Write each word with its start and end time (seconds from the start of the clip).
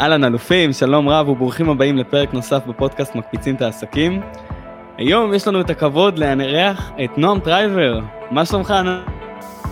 אהלן 0.00 0.24
אלופים, 0.24 0.72
שלום 0.72 1.08
רב 1.08 1.28
וברוכים 1.28 1.70
הבאים 1.70 1.96
לפרק 1.96 2.34
נוסף 2.34 2.66
בפודקאסט 2.66 3.14
מקפיצים 3.14 3.54
את 3.54 3.62
העסקים. 3.62 4.20
היום 4.98 5.34
יש 5.34 5.48
לנו 5.48 5.60
את 5.60 5.70
הכבוד 5.70 6.18
לארח 6.18 6.90
את 7.04 7.18
נועם 7.18 7.40
טרייבר. 7.40 8.00
מה 8.30 8.44
שלומך? 8.44 8.74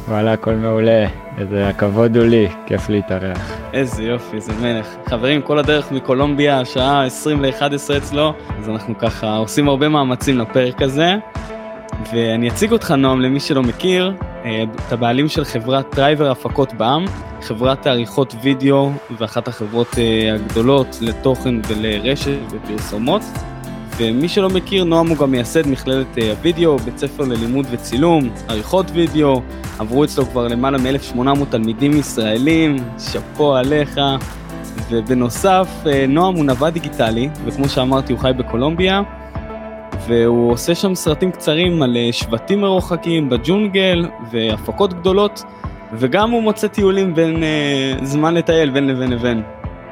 וואלה, 0.08 0.32
הכל 0.32 0.54
מעולה. 0.54 1.06
איזה 1.38 1.68
הכבוד 1.68 2.16
הוא 2.16 2.26
לי, 2.26 2.48
כיף 2.66 2.88
להתארח. 2.88 3.52
איזה 3.72 4.02
יופי, 4.02 4.36
איזה 4.36 4.52
מלך. 4.62 4.86
חברים, 5.06 5.42
כל 5.42 5.58
הדרך 5.58 5.92
מקולומביה, 5.92 6.60
השעה 6.60 7.06
20 7.06 7.42
ל-11 7.42 7.96
אצלו, 7.96 8.32
אז 8.58 8.68
אנחנו 8.68 8.98
ככה 8.98 9.36
עושים 9.36 9.68
הרבה 9.68 9.88
מאמצים 9.88 10.38
לפרק 10.38 10.82
הזה. 10.82 11.14
ואני 12.12 12.48
אציג 12.48 12.72
אותך 12.72 12.90
נועם 12.90 13.20
למי 13.20 13.40
שלא 13.40 13.62
מכיר, 13.62 14.12
אה, 14.44 14.64
את 14.86 14.92
הבעלים 14.92 15.28
של 15.28 15.44
חברת 15.44 15.90
טרייבר 15.90 16.30
הפקות 16.30 16.74
בע"מ, 16.74 17.04
חברת 17.42 17.86
העריכות 17.86 18.34
וידאו 18.42 18.90
ואחת 19.18 19.48
החברות 19.48 19.98
אה, 19.98 20.34
הגדולות 20.34 20.98
לתוכן 21.00 21.54
ולרשת 21.68 22.38
ופרסומות. 22.50 23.22
ומי 23.96 24.28
שלא 24.28 24.48
מכיר, 24.48 24.84
נועם 24.84 25.08
הוא 25.08 25.16
גם 25.16 25.30
מייסד 25.30 25.68
מכללת 25.68 26.18
אה, 26.18 26.32
הוידאו, 26.42 26.78
בית 26.78 26.98
ספר 26.98 27.22
ללימוד 27.22 27.66
וצילום, 27.70 28.30
עריכות 28.48 28.86
וידאו, 28.92 29.42
עברו 29.78 30.04
אצלו 30.04 30.26
כבר 30.26 30.48
למעלה 30.48 30.78
מ-1800 30.78 31.44
תלמידים 31.50 31.92
ישראלים, 31.92 32.76
שאפו 32.98 33.56
עליך. 33.56 34.00
ובנוסף, 34.90 35.68
נועם 36.08 36.34
הוא 36.34 36.44
נווד 36.44 36.72
דיגיטלי, 36.72 37.28
וכמו 37.44 37.68
שאמרתי, 37.68 38.12
הוא 38.12 38.20
חי 38.20 38.30
בקולומביה. 38.36 39.02
והוא 40.08 40.52
עושה 40.52 40.74
שם 40.74 40.94
סרטים 40.94 41.30
קצרים 41.30 41.82
על 41.82 41.96
אה, 41.96 42.08
שבטים 42.12 42.60
מרוחקים 42.60 43.28
בג'ונגל 43.28 44.08
והפקות 44.30 44.94
גדולות, 44.94 45.42
וגם 45.92 46.30
הוא 46.30 46.42
מוצא 46.42 46.68
טיולים 46.68 47.14
בין 47.14 47.42
uh, 47.42 48.04
זמן 48.04 48.34
לטייל 48.34 48.70
בין 48.70 48.86
לבין 48.86 49.10
לבין. 49.10 49.42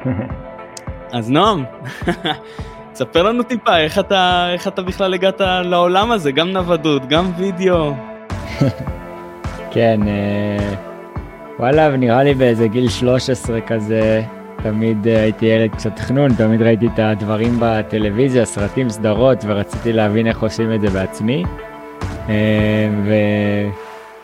אז 1.17 1.31
נועם, 1.31 1.63
תספר 2.93 3.23
לנו 3.23 3.43
טיפה 3.43 3.77
איך 3.77 3.99
אתה, 3.99 4.49
איך 4.53 4.67
אתה 4.67 4.81
בכלל 4.81 5.13
הגעת 5.13 5.41
לעולם 5.63 6.11
הזה, 6.11 6.31
גם 6.31 6.49
נוודות, 6.49 7.05
גם 7.05 7.31
וידאו. 7.37 7.93
כן, 9.73 9.99
אה, 10.07 10.73
וואלה, 11.59 11.97
נראה 11.97 12.23
לי 12.23 12.33
באיזה 12.33 12.67
גיל 12.67 12.89
13 12.89 13.61
כזה, 13.61 14.23
תמיד 14.65 15.07
אה, 15.07 15.21
הייתי 15.21 15.45
ילד 15.45 15.71
קצת 15.71 15.95
תכנון, 15.95 16.33
תמיד 16.33 16.61
ראיתי 16.61 16.87
את 16.87 16.99
הדברים 16.99 17.57
בטלוויזיה, 17.59 18.45
סרטים, 18.45 18.89
סדרות, 18.89 19.37
ורציתי 19.47 19.93
להבין 19.93 20.27
איך 20.27 20.43
עושים 20.43 20.73
את 20.73 20.81
זה 20.81 20.89
בעצמי. 20.89 21.43
אה, 22.29 22.89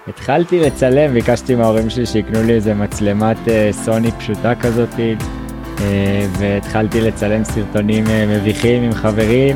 והתחלתי 0.07 0.59
לצלם, 0.59 1.13
ביקשתי 1.13 1.55
מההורים 1.55 1.89
שלי 1.89 2.05
שיקנו 2.05 2.43
לי 2.43 2.53
איזה 2.53 2.73
מצלמת 2.73 3.37
אה, 3.47 3.69
סוני 3.71 4.11
פשוטה 4.11 4.55
כזאת, 4.55 4.89
והתחלתי 6.37 7.01
לצלם 7.01 7.43
סרטונים 7.43 8.03
מביכים 8.27 8.83
עם 8.83 8.93
חברים. 8.93 9.55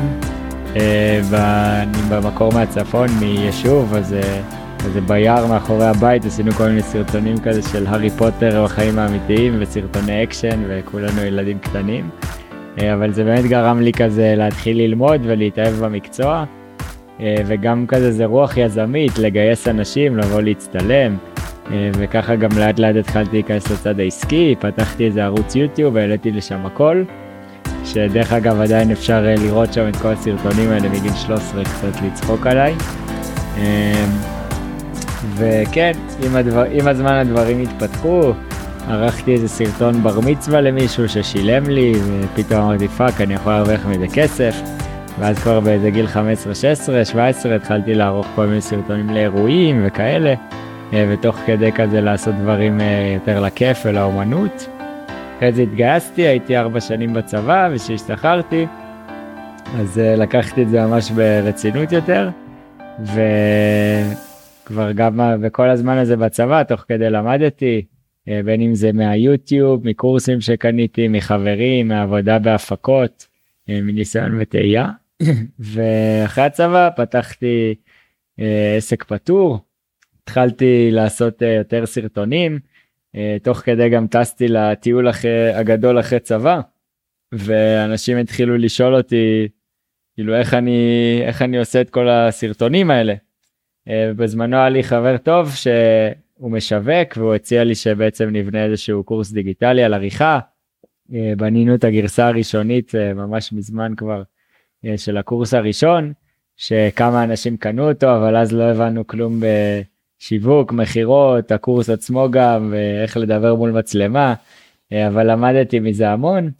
במקור 2.08 2.52
מהצפון, 2.52 3.08
מיישוב, 3.20 3.94
אז 3.94 4.14
כזה 4.86 5.00
ביער 5.00 5.46
מאחורי 5.46 5.86
הבית 5.86 6.24
עשינו 6.24 6.52
כל 6.52 6.68
מיני 6.68 6.82
סרטונים 6.82 7.36
כזה 7.44 7.62
של 7.62 7.86
הארי 7.86 8.10
פוטר 8.10 8.58
או 8.58 8.64
החיים 8.64 8.98
האמיתיים 8.98 9.56
וסרטוני 9.58 10.22
אקשן 10.22 10.62
וכולנו 10.68 11.22
ילדים 11.22 11.58
קטנים. 11.58 12.10
אה, 12.78 12.94
אבל 12.94 13.12
זה 13.12 13.24
באמת 13.24 13.44
גרם 13.44 13.80
לי 13.80 13.92
כזה 13.92 14.34
להתחיל 14.36 14.76
ללמוד 14.76 15.20
ולהתאהב 15.24 15.74
במקצוע. 15.74 16.44
אה, 17.20 17.34
וגם 17.46 17.86
כזה 17.88 18.12
זה 18.12 18.24
רוח 18.24 18.56
יזמית 18.56 19.18
לגייס 19.18 19.68
אנשים 19.68 20.16
לבוא 20.16 20.40
להצטלם. 20.40 21.16
אה, 21.70 21.90
וככה 21.94 22.36
גם 22.36 22.50
לאט 22.58 22.78
לאט 22.78 22.96
התחלתי 22.96 23.30
להיכנס 23.32 23.70
לצד 23.70 24.00
העסקי, 24.00 24.54
פתחתי 24.60 25.06
איזה 25.06 25.24
ערוץ 25.24 25.56
יוטיוב 25.56 25.94
והעליתי 25.94 26.30
לשם 26.30 26.66
הכל. 26.66 27.02
שדרך 27.84 28.32
אגב 28.32 28.60
עדיין 28.60 28.90
אפשר 28.90 29.22
לראות 29.22 29.72
שם 29.72 29.88
את 29.88 29.96
כל 29.96 30.08
הסרטונים 30.08 30.70
האלה 30.70 30.88
מגיל 30.88 31.12
13 31.26 31.64
קצת 31.64 32.02
לצחוק 32.02 32.46
עליי. 32.46 32.74
וכן, 35.34 35.92
עם, 36.26 36.36
הדבר, 36.36 36.64
עם 36.70 36.88
הזמן 36.88 37.14
הדברים 37.14 37.62
התפתחו, 37.62 38.32
ערכתי 38.88 39.32
איזה 39.32 39.48
סרטון 39.48 40.02
בר 40.02 40.20
מצווה 40.20 40.60
למישהו 40.60 41.08
ששילם 41.08 41.64
לי, 41.64 41.92
ופתאום 42.20 42.60
אמרתי 42.60 42.88
fuck, 42.88 43.20
אני 43.20 43.34
יכול 43.34 43.52
להרוויח 43.52 43.86
מזה 43.86 44.06
כסף. 44.14 44.56
ואז 45.18 45.38
כבר 45.38 45.60
באיזה 45.60 45.90
גיל 45.90 46.06
15, 46.06 46.54
16, 46.54 47.04
17 47.04 47.56
התחלתי 47.56 47.94
לערוך 47.94 48.26
כל 48.34 48.46
מיני 48.46 48.60
סרטונים 48.60 49.10
לאירועים 49.10 49.82
וכאלה, 49.86 50.34
אה, 50.92 51.06
ותוך 51.10 51.36
כדי 51.46 51.72
כזה 51.72 52.00
לעשות 52.00 52.34
דברים 52.34 52.80
אה, 52.80 53.12
יותר 53.14 53.40
לכיף 53.40 53.78
ולאומנות. 53.84 54.68
אחרי 55.36 55.52
זה 55.52 55.62
התגייסתי, 55.62 56.22
הייתי 56.22 56.56
ארבע 56.56 56.80
שנים 56.80 57.14
בצבא, 57.14 57.68
וכשהשתחררתי, 57.72 58.66
אז 59.78 59.98
אה, 59.98 60.16
לקחתי 60.16 60.62
את 60.62 60.68
זה 60.68 60.80
ממש 60.80 61.10
ברצינות 61.10 61.92
יותר, 61.92 62.30
ו... 63.00 63.20
כבר 64.66 64.92
גם 64.92 65.20
וכל 65.42 65.68
הזמן 65.68 65.98
הזה 65.98 66.16
בצבא 66.16 66.62
תוך 66.62 66.84
כדי 66.88 67.10
למדתי 67.10 67.84
אה, 68.28 68.40
בין 68.44 68.60
אם 68.60 68.74
זה 68.74 68.92
מהיוטיוב 68.92 69.88
מקורסים 69.88 70.40
שקניתי 70.40 71.08
מחברים 71.08 71.88
מעבודה 71.88 72.38
בהפקות 72.38 73.26
אה, 73.68 73.80
מניסיון 73.82 74.40
וטעייה. 74.40 74.90
ואחרי 75.58 76.44
הצבא 76.44 76.90
פתחתי 76.96 77.74
אה, 78.40 78.74
עסק 78.76 79.04
פטור. 79.04 79.58
התחלתי 80.22 80.88
לעשות 80.90 81.42
יותר 81.42 81.86
סרטונים 81.86 82.58
תוך 83.42 83.58
כדי 83.58 83.88
גם 83.88 84.06
טסתי 84.06 84.48
לטיול 84.48 85.10
אחרי, 85.10 85.54
הגדול 85.54 86.00
אחרי 86.00 86.20
צבא. 86.20 86.60
ואנשים 87.32 88.18
התחילו 88.18 88.56
לשאול 88.56 88.94
אותי 88.94 89.48
כאילו 90.14 90.34
איך 90.34 90.54
אני 90.54 91.20
איך 91.22 91.42
אני 91.42 91.58
עושה 91.58 91.80
את 91.80 91.90
כל 91.90 92.08
הסרטונים 92.08 92.90
האלה 92.90 93.14
בזמנו 93.88 94.56
היה 94.56 94.68
לי 94.68 94.82
חבר 94.82 95.16
טוב 95.16 95.50
שהוא 95.54 96.50
משווק 96.50 97.16
והוא 97.16 97.34
הציע 97.34 97.64
לי 97.64 97.74
שבעצם 97.74 98.28
נבנה 98.32 98.64
איזשהו 98.64 99.04
קורס 99.04 99.32
דיגיטלי 99.32 99.84
על 99.84 99.94
עריכה. 99.94 100.38
אה, 101.14 101.32
בנינו 101.36 101.74
את 101.74 101.84
הגרסה 101.84 102.26
הראשונית 102.26 102.94
אה, 102.94 103.14
ממש 103.14 103.52
מזמן 103.52 103.92
כבר 103.96 104.22
של 104.96 105.16
הקורס 105.16 105.54
הראשון 105.54 106.12
שכמה 106.56 107.24
אנשים 107.24 107.56
קנו 107.56 107.88
אותו 107.88 108.16
אבל 108.16 108.36
אז 108.36 108.52
לא 108.52 108.62
הבנו 108.62 109.06
כלום 109.06 109.40
בשיווק 109.40 110.72
מכירות 110.72 111.52
הקורס 111.52 111.90
עצמו 111.90 112.30
גם 112.30 112.68
ואיך 112.72 113.16
לדבר 113.16 113.54
מול 113.54 113.70
מצלמה 113.70 114.34
אבל 114.92 115.30
למדתי 115.32 115.80
מזה 115.80 116.10
המון. 116.10 116.50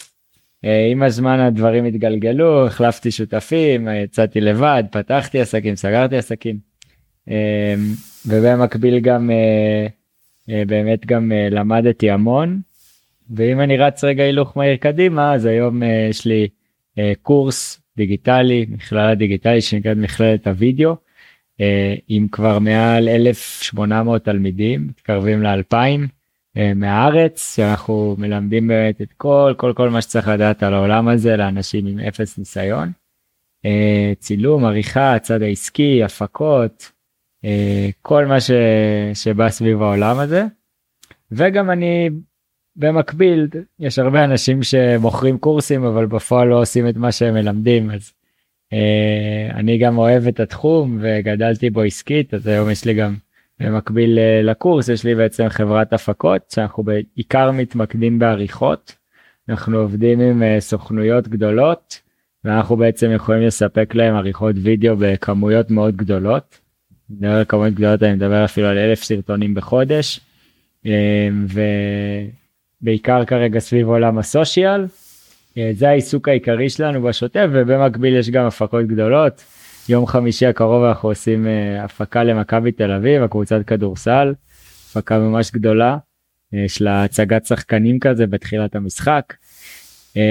עם 0.92 1.02
הזמן 1.02 1.40
הדברים 1.40 1.84
התגלגלו 1.84 2.66
החלפתי 2.66 3.10
שותפים 3.10 3.88
יצאתי 3.88 4.40
לבד 4.40 4.84
פתחתי 4.92 5.40
עסקים 5.40 5.76
סגרתי 5.76 6.16
עסקים. 6.16 6.65
אמ, 7.28 7.34
ובמקביל 8.26 8.98
גם 8.98 9.30
אה, 9.30 9.86
אה, 10.50 10.62
באמת 10.66 11.06
גם 11.06 11.32
אה, 11.32 11.48
למדתי 11.50 12.10
המון. 12.10 12.60
ואם 13.30 13.60
אני 13.60 13.76
רץ 13.76 14.04
רגע 14.04 14.24
הילוך 14.24 14.56
מהיר 14.56 14.76
קדימה 14.76 15.34
אז 15.34 15.44
היום 15.44 15.82
יש 16.10 16.26
לי 16.26 16.48
קורס 17.22 17.80
דיגיטלי 17.96 18.66
מכללה 18.68 19.14
דיגיטלי 19.14 19.60
שנקראת 19.60 19.96
מכללת 19.96 20.46
הוידאו 20.46 20.96
עם 22.08 22.28
כבר 22.32 22.58
מעל 22.58 23.08
1800 23.08 24.24
תלמידים 24.24 24.86
מתקרבים 24.86 25.42
לאלפיים 25.42 26.06
מהארץ 26.74 27.56
שאנחנו 27.56 28.14
מלמדים 28.18 28.68
באמת 28.68 29.02
את 29.02 29.12
כל 29.12 29.54
כל 29.56 29.72
כל 29.76 29.90
מה 29.90 30.02
שצריך 30.02 30.28
לדעת 30.28 30.62
על 30.62 30.74
העולם 30.74 31.08
הזה 31.08 31.36
לאנשים 31.36 31.86
עם 31.86 31.98
אפס 31.98 32.38
ניסיון. 32.38 32.92
צילום 34.18 34.64
עריכה 34.64 35.18
צד 35.18 35.42
העסקי 35.42 36.04
הפקות 36.04 36.92
כל 38.02 38.26
מה 38.26 38.40
ש... 38.40 38.50
שבא 39.14 39.48
סביב 39.48 39.82
העולם 39.82 40.18
הזה. 40.18 40.44
וגם 41.32 41.70
אני 41.70 42.10
במקביל 42.76 43.48
יש 43.78 43.98
הרבה 43.98 44.24
אנשים 44.24 44.62
שמוכרים 44.62 45.38
קורסים 45.38 45.84
אבל 45.84 46.06
בפועל 46.06 46.48
לא 46.48 46.60
עושים 46.60 46.88
את 46.88 46.96
מה 46.96 47.12
שהם 47.12 47.34
מלמדים 47.34 47.90
אז 47.90 48.12
אה, 48.72 49.48
אני 49.54 49.78
גם 49.78 49.98
אוהב 49.98 50.26
את 50.26 50.40
התחום 50.40 50.98
וגדלתי 51.00 51.70
בו 51.70 51.82
עסקית 51.82 52.34
אז 52.34 52.46
היום 52.46 52.70
יש 52.70 52.84
לי 52.84 52.94
גם 52.94 53.14
במקביל 53.60 54.18
אה, 54.18 54.42
לקורס 54.42 54.88
יש 54.88 55.04
לי 55.04 55.14
בעצם 55.14 55.48
חברת 55.48 55.92
הפקות 55.92 56.50
שאנחנו 56.50 56.82
בעיקר 56.82 57.50
מתמקדים 57.50 58.18
בעריכות. 58.18 58.96
אנחנו 59.48 59.78
עובדים 59.78 60.20
עם 60.20 60.42
סוכנויות 60.60 61.28
גדולות 61.28 62.00
ואנחנו 62.44 62.76
בעצם 62.76 63.10
יכולים 63.14 63.42
לספק 63.42 63.94
להם 63.94 64.14
עריכות 64.14 64.56
וידאו 64.62 64.96
בכמויות 64.98 65.70
מאוד 65.70 65.96
גדולות. 65.96 66.65
מדבר 67.10 67.30
על 67.30 67.44
כמויות 67.48 67.74
גדולות 67.74 68.02
אני 68.02 68.12
מדבר 68.12 68.44
אפילו 68.44 68.66
על 68.66 68.78
אלף 68.78 69.02
סרטונים 69.02 69.54
בחודש. 69.54 70.20
ובעיקר 72.82 73.24
כרגע 73.24 73.58
סביב 73.58 73.88
עולם 73.88 74.18
הסושיאל. 74.18 74.86
זה 75.72 75.88
העיסוק 75.88 76.28
העיקרי 76.28 76.70
שלנו 76.70 77.02
בשוטף 77.02 77.46
ובמקביל 77.52 78.16
יש 78.16 78.30
גם 78.30 78.46
הפקות 78.46 78.86
גדולות. 78.86 79.44
יום 79.88 80.06
חמישי 80.06 80.46
הקרוב 80.46 80.84
אנחנו 80.84 81.08
עושים 81.08 81.46
הפקה 81.80 82.24
למכבי 82.24 82.72
תל 82.72 82.92
אביב 82.92 83.22
הקבוצת 83.22 83.60
כדורסל. 83.66 84.34
הפקה 84.90 85.18
ממש 85.18 85.50
גדולה. 85.50 85.96
יש 86.52 86.82
לה 86.82 87.04
הצגת 87.04 87.44
שחקנים 87.46 87.98
כזה 87.98 88.26
בתחילת 88.26 88.76
המשחק. 88.76 89.34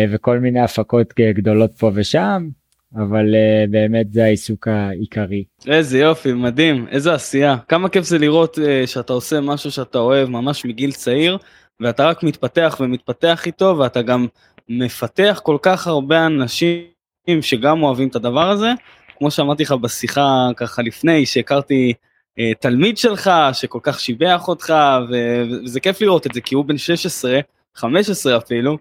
וכל 0.09 0.39
מיני 0.39 0.59
הפקות 0.59 1.13
גדולות 1.19 1.71
פה 1.77 1.91
ושם 1.93 2.47
אבל 2.95 3.25
uh, 3.25 3.71
באמת 3.71 4.13
זה 4.13 4.23
העיסוק 4.23 4.67
העיקרי. 4.67 5.43
איזה 5.67 5.99
יופי 5.99 6.33
מדהים 6.33 6.87
איזה 6.87 7.13
עשייה 7.13 7.57
כמה 7.67 7.89
כיף 7.89 8.05
זה 8.05 8.17
לראות 8.17 8.57
uh, 8.57 8.87
שאתה 8.87 9.13
עושה 9.13 9.41
משהו 9.41 9.71
שאתה 9.71 9.97
אוהב 9.97 10.29
ממש 10.29 10.65
מגיל 10.65 10.91
צעיר 10.91 11.37
ואתה 11.79 12.05
רק 12.07 12.23
מתפתח 12.23 12.77
ומתפתח 12.79 13.45
איתו 13.45 13.75
ואתה 13.79 14.01
גם 14.01 14.27
מפתח 14.69 15.41
כל 15.43 15.57
כך 15.61 15.87
הרבה 15.87 16.25
אנשים 16.25 17.41
שגם 17.41 17.83
אוהבים 17.83 18.07
את 18.07 18.15
הדבר 18.15 18.49
הזה 18.49 18.71
כמו 19.17 19.31
שאמרתי 19.31 19.63
לך 19.63 19.71
בשיחה 19.71 20.49
ככה 20.57 20.81
לפני 20.81 21.25
שהכרתי 21.25 21.93
uh, 22.39 22.43
תלמיד 22.59 22.97
שלך 22.97 23.31
שכל 23.53 23.79
כך 23.81 23.99
שיבח 23.99 24.47
אותך 24.47 24.73
וזה 25.09 25.79
כיף 25.79 26.01
לראות 26.01 26.27
את 26.27 26.33
זה 26.33 26.41
כי 26.41 26.55
הוא 26.55 26.65
בן 26.65 26.77
16 26.77 27.39
15 27.75 28.37
אפילו. 28.37 28.77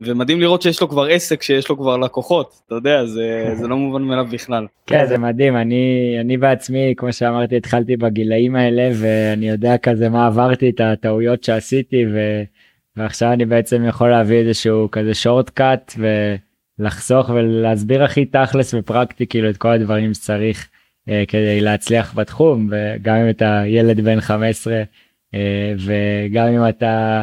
ומדהים 0.00 0.40
לראות 0.40 0.62
שיש 0.62 0.80
לו 0.80 0.88
כבר 0.88 1.04
עסק 1.04 1.42
שיש 1.42 1.68
לו 1.68 1.76
כבר 1.78 1.96
לקוחות 1.96 2.60
אתה 2.66 2.74
יודע 2.74 3.06
זה 3.06 3.44
זה 3.58 3.68
לא 3.68 3.76
מובן 3.76 4.02
מאליו 4.02 4.26
בכלל. 4.30 4.66
כן 4.86 5.06
זה 5.06 5.18
מדהים 5.18 5.56
אני 5.56 6.16
אני 6.20 6.36
בעצמי 6.36 6.94
כמו 6.96 7.12
שאמרתי 7.12 7.56
התחלתי 7.56 7.96
בגילאים 7.96 8.56
האלה 8.56 8.90
ואני 8.94 9.48
יודע 9.48 9.78
כזה 9.78 10.08
מה 10.08 10.26
עברתי 10.26 10.70
את 10.70 10.80
הטעויות 10.80 11.44
שעשיתי 11.44 12.06
ו... 12.06 12.42
ועכשיו 12.96 13.32
אני 13.32 13.44
בעצם 13.44 13.84
יכול 13.88 14.10
להביא 14.10 14.36
איזשהו 14.36 14.88
כזה 14.90 15.14
שורט 15.14 15.50
קאט 15.50 15.94
ולחסוך 16.78 17.28
ולהסביר 17.28 18.04
הכי 18.04 18.24
תכלס 18.24 18.74
ופרקטי 18.74 19.26
כאילו 19.26 19.50
את 19.50 19.56
כל 19.56 19.68
הדברים 19.68 20.14
שצריך 20.14 20.68
אה, 21.08 21.24
כדי 21.28 21.60
להצליח 21.60 22.14
בתחום 22.14 22.68
וגם 22.70 23.16
אם 23.16 23.30
אתה 23.30 23.62
ילד 23.66 24.00
בן 24.00 24.20
15 24.20 24.82
אה, 25.34 25.74
וגם 25.78 26.46
אם 26.46 26.68
אתה. 26.68 27.22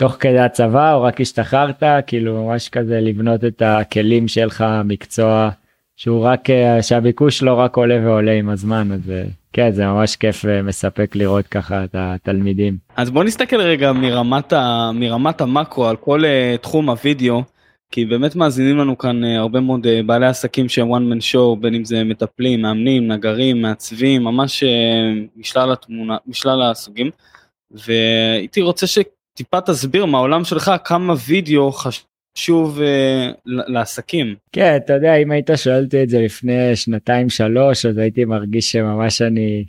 תוך 0.00 0.16
כדי 0.20 0.38
הצבא 0.38 0.94
או 0.94 1.02
רק 1.02 1.20
השתחררת 1.20 1.82
כאילו 2.06 2.44
ממש 2.44 2.68
כזה 2.68 3.00
לבנות 3.00 3.44
את 3.44 3.62
הכלים 3.62 4.28
שלך 4.28 4.64
מקצוע 4.84 5.50
שהוא 5.96 6.24
רק 6.24 6.50
אה, 6.50 6.82
שהביקוש 6.82 7.42
לא 7.42 7.54
רק 7.54 7.76
עולה 7.76 8.00
ועולה 8.04 8.32
עם 8.32 8.48
הזמן 8.48 8.92
אז 8.92 9.10
אה, 9.10 9.22
כן 9.52 9.70
זה 9.72 9.86
ממש 9.86 10.16
כיף 10.16 10.44
ומספק 10.44 11.16
לראות 11.16 11.46
ככה 11.46 11.84
את 11.84 11.94
התלמידים. 11.94 12.76
אז 12.96 13.10
בוא 13.10 13.24
נסתכל 13.24 13.60
רגע 13.60 13.92
מרמת, 13.92 14.52
ה, 14.52 14.90
מרמת 14.94 15.40
המקרו 15.40 15.86
על 15.86 15.96
כל 15.96 16.20
uh, 16.24 16.58
תחום 16.62 16.90
הוידאו 16.90 17.42
כי 17.90 18.04
באמת 18.04 18.36
מאזינים 18.36 18.78
לנו 18.78 18.98
כאן 18.98 19.24
uh, 19.24 19.26
הרבה 19.26 19.60
מאוד 19.60 19.86
uh, 19.86 20.06
בעלי 20.06 20.26
עסקים 20.26 20.68
שהם 20.68 20.94
one 20.94 21.12
man 21.12 21.20
show 21.32 21.60
בין 21.60 21.74
אם 21.74 21.84
זה 21.84 22.04
מטפלים 22.04 22.62
מאמנים 22.62 23.12
נגרים 23.12 23.62
מעצבים 23.62 24.24
ממש 24.24 24.62
uh, 24.62 24.66
משלל 25.36 25.72
התמונה 25.72 26.16
משלל 26.26 26.62
הסוגים 26.62 27.10
והייתי 27.70 28.60
רוצה 28.60 28.86
ש... 28.86 28.98
טיפה 29.40 29.60
תסביר 29.60 30.06
מהעולם 30.06 30.44
שלך 30.44 30.72
כמה 30.84 31.14
וידאו 31.26 31.72
חשוב 31.72 32.78
uh, 32.78 32.82
לעסקים. 33.44 34.34
כן 34.52 34.76
אתה 34.76 34.92
יודע 34.92 35.14
אם 35.14 35.30
היית 35.30 35.50
שואל 35.56 35.84
אותי 35.84 36.02
את 36.02 36.08
זה 36.08 36.20
לפני 36.20 36.76
שנתיים 36.76 37.28
שלוש 37.28 37.86
אז 37.86 37.98
הייתי 37.98 38.24
מרגיש 38.24 38.72
שממש 38.72 39.22
אני 39.22 39.64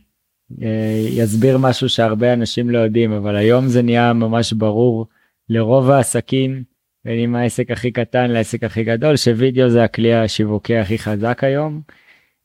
אסביר 1.23 1.55
אה, 1.55 1.59
משהו 1.61 1.89
שהרבה 1.89 2.33
אנשים 2.33 2.69
לא 2.69 2.77
יודעים 2.77 3.11
אבל 3.11 3.35
היום 3.35 3.67
זה 3.67 3.81
נהיה 3.81 4.13
ממש 4.13 4.53
ברור 4.53 5.07
לרוב 5.49 5.89
העסקים 5.89 6.63
בין 7.05 7.19
אם 7.19 7.35
העסק 7.35 7.71
הכי 7.71 7.91
קטן 7.91 8.31
לעסק 8.31 8.63
הכי 8.63 8.83
גדול 8.83 9.15
שווידאו 9.15 9.69
זה 9.69 9.83
הכלי 9.83 10.13
השיווקי 10.13 10.77
הכי 10.77 10.97
חזק 10.97 11.43
היום. 11.43 11.81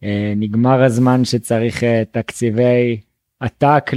Uh, 0.04 0.06
נגמר 0.36 0.82
הזמן 0.82 1.24
שצריך 1.24 1.82
uh, 1.82 1.86
תקציבי 2.10 3.00
עתק 3.40 3.90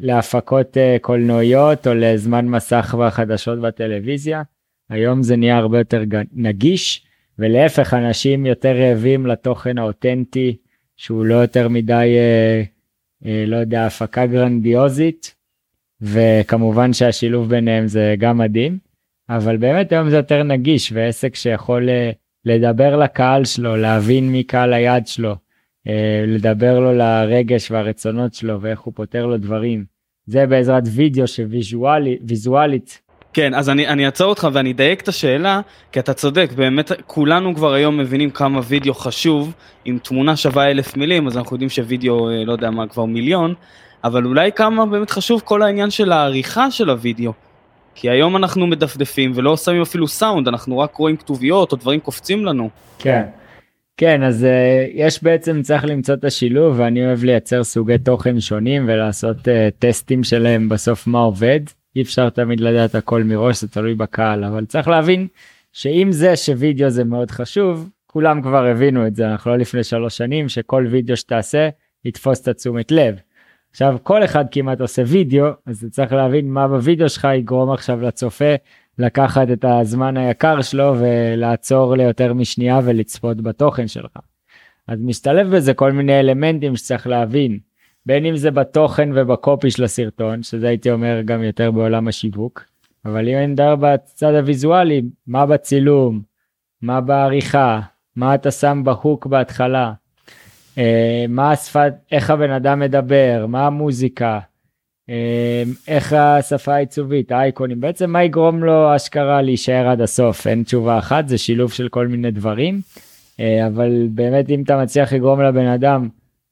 להפקות 0.00 0.76
אה, 0.76 0.96
קולנועיות 1.00 1.86
או 1.86 1.94
לזמן 1.94 2.46
מסך 2.46 2.94
בחדשות 2.98 3.60
בטלוויזיה. 3.60 4.42
היום 4.90 5.22
זה 5.22 5.36
נהיה 5.36 5.56
הרבה 5.56 5.78
יותר 5.78 6.02
נגיש 6.32 7.06
ולהפך 7.38 7.94
אנשים 7.94 8.46
יותר 8.46 8.76
רעבים 8.76 9.26
לתוכן 9.26 9.78
האותנטי 9.78 10.56
שהוא 10.96 11.24
לא 11.24 11.34
יותר 11.34 11.68
מדי 11.68 12.16
אה, 12.18 12.62
אה, 13.26 13.44
לא 13.46 13.56
יודע 13.56 13.86
הפקה 13.86 14.26
גרנדיוזית. 14.26 15.34
וכמובן 16.00 16.92
שהשילוב 16.92 17.48
ביניהם 17.48 17.86
זה 17.86 18.14
גם 18.18 18.38
מדהים. 18.38 18.78
אבל 19.28 19.56
באמת 19.56 19.92
היום 19.92 20.10
זה 20.10 20.16
יותר 20.16 20.42
נגיש 20.42 20.92
ועסק 20.92 21.34
שיכול 21.34 21.88
לדבר 22.44 22.96
לקהל 22.96 23.44
שלו 23.44 23.76
להבין 23.76 24.32
מי 24.32 24.44
קהל 24.44 24.72
היעד 24.72 25.06
שלו 25.06 25.34
לדבר 26.26 26.80
לו 26.80 26.92
לרגש 26.92 27.70
והרצונות 27.70 28.34
שלו 28.34 28.60
ואיך 28.60 28.80
הוא 28.80 28.92
פותר 28.96 29.26
לו 29.26 29.38
דברים. 29.38 29.84
זה 30.26 30.46
בעזרת 30.46 30.82
וידאו 30.86 31.26
שוויזואלית. 31.26 33.00
כן 33.32 33.54
אז 33.54 33.68
אני 33.68 33.88
אני 33.88 34.06
אעצור 34.06 34.28
אותך 34.28 34.48
ואני 34.52 34.72
אדייק 34.72 35.00
את 35.00 35.08
השאלה 35.08 35.60
כי 35.92 36.00
אתה 36.00 36.14
צודק 36.14 36.50
באמת 36.56 36.92
כולנו 37.06 37.54
כבר 37.54 37.72
היום 37.72 37.98
מבינים 37.98 38.30
כמה 38.30 38.60
וידאו 38.64 38.94
חשוב 38.94 39.54
אם 39.86 39.98
תמונה 40.02 40.36
שווה 40.36 40.70
אלף 40.70 40.96
מילים 40.96 41.26
אז 41.26 41.36
אנחנו 41.36 41.54
יודעים 41.54 41.70
שווידאו 41.70 42.30
אה, 42.30 42.44
לא 42.44 42.52
יודע 42.52 42.70
מה 42.70 42.86
כבר 42.86 43.04
מיליון 43.04 43.54
אבל 44.04 44.24
אולי 44.24 44.52
כמה 44.52 44.86
באמת 44.86 45.10
חשוב 45.10 45.42
כל 45.44 45.62
העניין 45.62 45.90
של 45.90 46.12
העריכה 46.12 46.70
של 46.70 46.90
הוידאו. 46.90 47.32
כי 47.94 48.10
היום 48.10 48.36
אנחנו 48.36 48.66
מדפדפים 48.66 49.32
ולא 49.34 49.56
שמים 49.56 49.82
אפילו 49.82 50.08
סאונד 50.08 50.48
אנחנו 50.48 50.78
רק 50.78 50.94
רואים 50.94 51.16
כתוביות 51.16 51.72
או 51.72 51.76
דברים 51.76 52.00
קופצים 52.00 52.44
לנו. 52.44 52.70
כן. 52.98 53.22
כן 53.98 54.22
אז 54.22 54.44
uh, 54.44 54.90
יש 54.94 55.22
בעצם 55.22 55.62
צריך 55.62 55.84
למצוא 55.84 56.14
את 56.14 56.24
השילוב 56.24 56.74
ואני 56.78 57.06
אוהב 57.06 57.24
לייצר 57.24 57.64
סוגי 57.64 57.98
תוכן 57.98 58.40
שונים 58.40 58.84
ולעשות 58.88 59.36
uh, 59.36 59.50
טסטים 59.78 60.24
שלהם 60.24 60.68
בסוף 60.68 61.06
מה 61.06 61.18
עובד 61.18 61.60
אי 61.96 62.02
אפשר 62.02 62.30
תמיד 62.30 62.60
לדעת 62.60 62.94
הכל 62.94 63.22
מראש 63.22 63.60
זה 63.60 63.68
תלוי 63.68 63.94
בקהל 63.94 64.44
אבל 64.44 64.64
צריך 64.64 64.88
להבין 64.88 65.26
שאם 65.72 66.08
זה 66.12 66.36
שווידאו 66.36 66.90
זה 66.90 67.04
מאוד 67.04 67.30
חשוב 67.30 67.90
כולם 68.06 68.42
כבר 68.42 68.66
הבינו 68.66 69.06
את 69.06 69.16
זה 69.16 69.30
אנחנו 69.30 69.50
לא 69.50 69.56
לפני 69.56 69.84
שלוש 69.84 70.16
שנים 70.16 70.48
שכל 70.48 70.86
וידאו 70.90 71.16
שתעשה 71.16 71.68
יתפוס 72.04 72.40
את 72.42 72.48
התשומת 72.48 72.90
לב. 72.90 73.14
עכשיו 73.70 73.96
כל 74.02 74.24
אחד 74.24 74.44
כמעט 74.50 74.80
עושה 74.80 75.02
וידאו 75.06 75.46
אז 75.66 75.86
צריך 75.90 76.12
להבין 76.12 76.50
מה 76.50 76.68
בווידאו 76.68 77.08
שלך 77.08 77.28
יגרום 77.34 77.70
עכשיו 77.70 78.00
לצופה 78.00 78.54
לקחת 78.98 79.50
את 79.52 79.64
הזמן 79.64 80.16
היקר 80.16 80.62
שלו 80.62 80.94
ולעצור 80.98 81.96
ליותר 81.96 82.34
משנייה 82.34 82.80
ולצפות 82.84 83.40
בתוכן 83.40 83.88
שלך. 83.88 84.18
אז 84.88 84.98
משתלב 85.02 85.56
בזה 85.56 85.74
כל 85.74 85.92
מיני 85.92 86.20
אלמנטים 86.20 86.76
שצריך 86.76 87.06
להבין, 87.06 87.58
בין 88.06 88.26
אם 88.26 88.36
זה 88.36 88.50
בתוכן 88.50 89.10
ובקופי 89.14 89.70
של 89.70 89.84
הסרטון, 89.84 90.42
שזה 90.42 90.68
הייתי 90.68 90.90
אומר 90.90 91.20
גם 91.24 91.42
יותר 91.42 91.70
בעולם 91.70 92.08
השיווק, 92.08 92.64
אבל 93.04 93.28
אם 93.28 93.36
אני 93.36 93.46
מדבר 93.46 93.76
בצד 93.76 94.34
הוויזואלי, 94.34 95.02
מה 95.26 95.46
בצילום, 95.46 96.22
מה 96.82 97.00
בעריכה, 97.00 97.80
מה 98.16 98.34
אתה 98.34 98.50
שם 98.50 98.82
בהוק 98.84 99.26
בהתחלה, 99.26 99.92
אה, 100.78 101.24
מה 101.28 101.52
השפת, 101.52 101.92
איך 102.12 102.30
הבן 102.30 102.50
אדם 102.50 102.80
מדבר, 102.80 103.46
מה 103.48 103.66
המוזיקה, 103.66 104.38
איך 105.88 106.12
השפה 106.12 106.74
העיצובית, 106.74 107.32
האייקונים, 107.32 107.80
בעצם 107.80 108.10
מה 108.10 108.24
יגרום 108.24 108.64
לו 108.64 108.96
אשכרה 108.96 109.42
להישאר 109.42 109.88
עד 109.88 110.00
הסוף, 110.00 110.46
אין 110.46 110.62
תשובה 110.62 110.98
אחת, 110.98 111.28
זה 111.28 111.38
שילוב 111.38 111.72
של 111.72 111.88
כל 111.88 112.06
מיני 112.06 112.30
דברים, 112.30 112.80
אה, 113.40 113.66
אבל 113.66 114.06
באמת 114.10 114.50
אם 114.50 114.62
אתה 114.62 114.82
מצליח 114.82 115.12
לגרום 115.12 115.40
לבן 115.40 115.66
אדם 115.66 116.08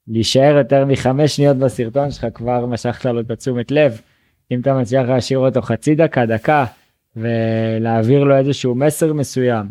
להישאר 0.07 0.57
יותר 0.57 0.85
מחמש 0.85 1.35
שניות 1.35 1.57
בסרטון 1.57 2.11
שלך, 2.11 2.27
כבר 2.33 2.65
משכת 2.65 3.05
לו 3.05 3.19
את 3.19 3.31
התשומת 3.31 3.71
לב, 3.71 4.01
אם 4.51 4.59
אתה 4.59 4.73
מצליח 4.73 5.07
להשאיר 5.07 5.39
אותו 5.39 5.61
חצי 5.61 5.95
דקה, 5.95 6.25
דקה, 6.25 6.65
ולהעביר 7.15 8.23
לו 8.23 8.37
איזשהו 8.37 8.75
מסר 8.75 9.13
מסוים, 9.13 9.65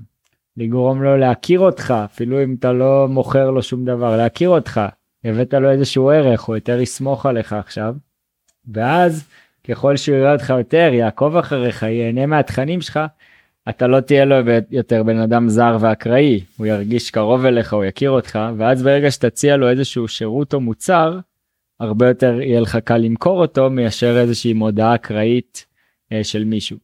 לגרום 0.56 1.02
לו 1.02 1.16
להכיר 1.16 1.60
אותך, 1.60 1.94
אפילו 2.04 2.42
אם 2.42 2.56
אתה 2.58 2.72
לא 2.72 3.06
מוכר 3.08 3.50
לו 3.50 3.62
שום 3.62 3.84
דבר, 3.84 4.16
להכיר 4.16 4.48
אותך, 4.48 4.80
הבאת 5.24 5.54
לו 5.54 5.70
איזשהו 5.70 6.10
ערך, 6.10 6.42
הוא 6.42 6.56
יותר 6.56 6.80
יסמוך 6.80 7.26
עליך 7.26 7.52
עכשיו. 7.52 7.94
ואז 8.72 9.28
ככל 9.68 9.96
שהוא 9.96 10.16
יראה 10.16 10.32
אותך 10.32 10.54
יותר 10.58 10.90
יעקוב 10.92 11.36
אחריך 11.36 11.82
ייהנה 11.82 12.26
מהתכנים 12.26 12.80
שלך 12.80 13.00
אתה 13.68 13.86
לא 13.86 14.00
תהיה 14.00 14.24
לו 14.24 14.36
יותר 14.70 15.02
בן 15.02 15.18
אדם 15.18 15.48
זר 15.48 15.76
ואקראי 15.80 16.40
הוא 16.56 16.66
ירגיש 16.66 17.10
קרוב 17.10 17.44
אליך 17.44 17.72
הוא 17.72 17.84
יכיר 17.84 18.10
אותך 18.10 18.38
ואז 18.56 18.82
ברגע 18.82 19.10
שתציע 19.10 19.56
לו 19.56 19.70
איזשהו 19.70 20.08
שירות 20.08 20.54
או 20.54 20.60
מוצר 20.60 21.18
הרבה 21.80 22.08
יותר 22.08 22.40
יהיה 22.40 22.60
לך 22.60 22.78
קל 22.84 22.96
למכור 22.96 23.40
אותו 23.40 23.70
מאשר 23.70 24.18
איזושהי 24.20 24.52
מודעה 24.52 24.94
אקראית 24.94 25.66
אה, 26.12 26.24
של 26.24 26.44
מישהו. 26.44 26.76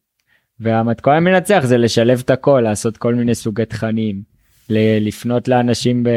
והמתכון 0.60 1.14
המנצח 1.14 1.60
זה 1.64 1.78
לשלב 1.78 2.22
את 2.24 2.30
הכל 2.30 2.60
לעשות 2.64 2.96
כל 2.96 3.14
מיני 3.14 3.34
סוגי 3.34 3.64
תכנים 3.64 4.22
לפנות 5.00 5.48
לאנשים 5.48 6.02
ב, 6.02 6.08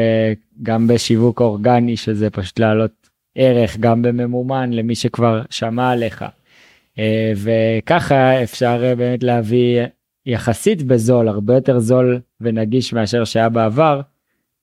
גם 0.62 0.86
בשיווק 0.86 1.40
אורגני 1.40 1.96
שזה 1.96 2.30
פשוט 2.30 2.58
להעלות 2.58 3.05
ערך 3.36 3.76
גם 3.76 4.02
בממומן 4.02 4.72
למי 4.72 4.94
שכבר 4.94 5.42
שמע 5.50 5.90
עליך. 5.90 6.24
אה, 6.98 7.32
וככה 7.36 8.42
אפשר 8.42 8.78
באמת 8.96 9.22
להביא 9.22 9.82
יחסית 10.26 10.82
בזול 10.82 11.28
הרבה 11.28 11.54
יותר 11.54 11.78
זול 11.78 12.20
ונגיש 12.40 12.92
מאשר 12.92 13.24
שהיה 13.24 13.48
בעבר 13.48 14.00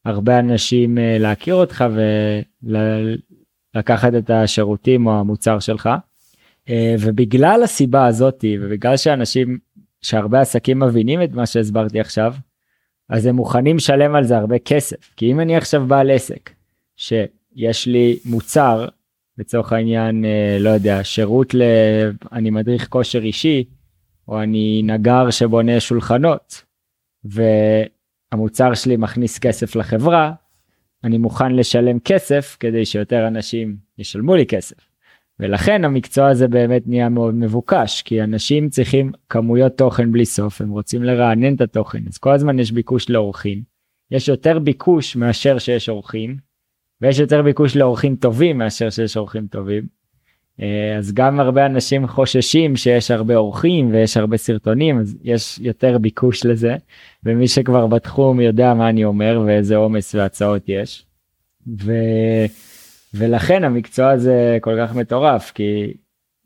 הרבה 0.06 0.40
אנשים 0.40 0.98
אה, 0.98 1.18
להכיר 1.20 1.56
אותך 1.56 1.86
ולקחת 2.64 4.16
את 4.16 4.30
השירותים 4.30 5.08
או 5.08 5.20
המוצר 5.20 5.60
שלך. 5.60 5.90
אה, 6.70 6.96
ובגלל 7.00 7.64
הסיבה 7.64 8.06
הזאתי 8.06 8.58
ובגלל 8.62 8.98
שאנשים 8.98 9.58
שהרבה 10.02 10.42
עסקים 10.42 10.80
מבינים 10.80 11.24
את 11.24 11.32
מה 11.34 11.46
שהסברתי 11.46 12.00
עכשיו 12.00 12.34
אז 13.10 13.26
הם 13.26 13.36
מוכנים 13.36 13.76
לשלם 13.76 14.16
על 14.16 14.24
זה 14.24 14.38
הרבה 14.38 14.60
כסף 14.60 15.14
כי 15.16 15.32
אם 15.32 15.40
אני 15.40 15.58
עכשיו 15.58 15.88
בעל 15.88 16.12
עסק 16.12 16.50
שיש 17.56 17.88
לי 17.88 18.20
מוצר 18.26 18.88
לצורך 19.38 19.74
העניין 19.74 20.26
אה, 20.26 20.58
לא 20.60 20.70
יודע 20.70 21.04
שירות 21.04 21.54
ל... 21.54 21.62
אני 22.32 22.50
מדריך 22.50 22.88
כושר 22.88 23.24
אישי 23.24 23.64
או 24.28 24.42
אני 24.42 24.82
נגר 24.84 25.30
שבונה 25.30 25.80
שולחנות 25.80 26.64
והמוצר 27.24 28.74
שלי 28.74 28.98
מכניס 28.98 29.40
כסף 29.40 29.76
לחברה 29.76 30.32
אני 31.04 31.18
מוכן 31.18 31.56
לשלם 31.56 32.00
כסף 32.00 32.58
כדי 32.60 32.86
שיותר 32.86 33.28
אנשים 33.28 33.76
ישלמו 33.98 34.36
לי 34.36 34.46
כסף. 34.46 34.76
ולכן 35.40 35.86
המקצוע 35.86 36.28
הזה 36.28 36.48
באמת 36.48 36.88
נהיה 36.88 37.10
מאוד 37.10 37.36
מבוקש 37.36 38.02
כי 38.02 38.24
אנשים 38.24 38.70
צריכים 38.70 39.12
כמויות 39.30 39.78
תוכן 39.78 40.12
בלי 40.12 40.26
סוף 40.26 40.62
הם 40.62 40.70
רוצים 40.70 41.04
לרענן 41.04 41.56
את 41.56 41.62
התוכן 41.62 42.04
אז 42.08 42.18
כל 42.18 42.32
הזמן 42.32 42.60
יש 42.60 42.72
ביקוש 42.72 43.10
לאורחים. 43.10 43.62
יש 44.12 44.28
יותר 44.28 44.60
ביקוש 44.60 45.16
מאשר 45.16 45.58
שיש 45.60 45.90
אורחים 45.90 46.38
ויש 47.04 47.20
יותר 47.20 47.42
ביקוש 47.42 47.76
לאורחים 47.76 48.16
טובים 48.16 48.58
מאשר 48.58 48.90
שיש 48.90 49.18
אורחים 49.18 49.48
טובים. 49.48 49.84
אה, 50.62 50.98
אז 50.98 51.14
גם 51.14 51.40
הרבה 51.40 51.66
אנשים 51.66 52.08
חוששים 52.08 52.76
שיש 52.76 53.12
הרבה 53.12 53.36
אורחים 53.36 53.92
ויש 53.92 54.18
הרבה 54.18 54.38
סרטונים 54.38 55.00
אז 55.00 55.18
יש 55.24 55.60
יותר 55.60 55.98
ביקוש 55.98 56.46
לזה 56.46 56.76
ומי 57.24 57.48
שכבר 57.48 57.88
בתחום 57.88 58.42
יודע 58.42 58.74
מה 58.74 58.90
אני 58.90 59.06
אומר 59.06 59.44
ואיזה 59.46 59.76
עומס 59.76 60.16
והצעות 60.16 60.64
יש. 60.68 61.06
ו... 61.84 61.94
ולכן 63.14 63.64
המקצוע 63.64 64.10
הזה 64.10 64.58
כל 64.62 64.76
כך 64.80 64.96
מטורף 64.96 65.52
כי 65.52 65.94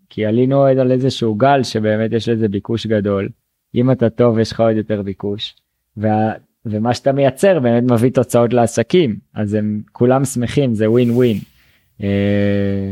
כי 0.10 0.26
עלינו 0.26 0.64
על 0.64 0.92
איזשהו 0.92 1.36
גל 1.36 1.64
שבאמת 1.64 2.12
יש 2.12 2.30
לזה 2.30 2.48
ביקוש 2.48 2.88
גדול 2.88 3.30
אם 3.76 3.92
אתה 3.92 4.10
טוב 4.10 4.40
יש 4.40 4.52
לך 4.52 4.60
עוד 4.60 4.76
יותר 4.76 5.02
ביקוש. 5.02 5.56
וה, 5.98 6.34
ומה 6.70 6.94
שאתה 6.94 7.12
מייצר 7.12 7.60
באמת 7.60 7.84
מביא 7.92 8.12
תוצאות 8.12 8.54
לעסקים 8.54 9.16
אז 9.36 9.54
הם 9.54 9.82
כולם 9.92 10.26
שמחים 10.26 10.76
זה 10.76 10.92
ווין 10.92 11.12
ווין. 11.12 11.38
אה, 12.04 12.08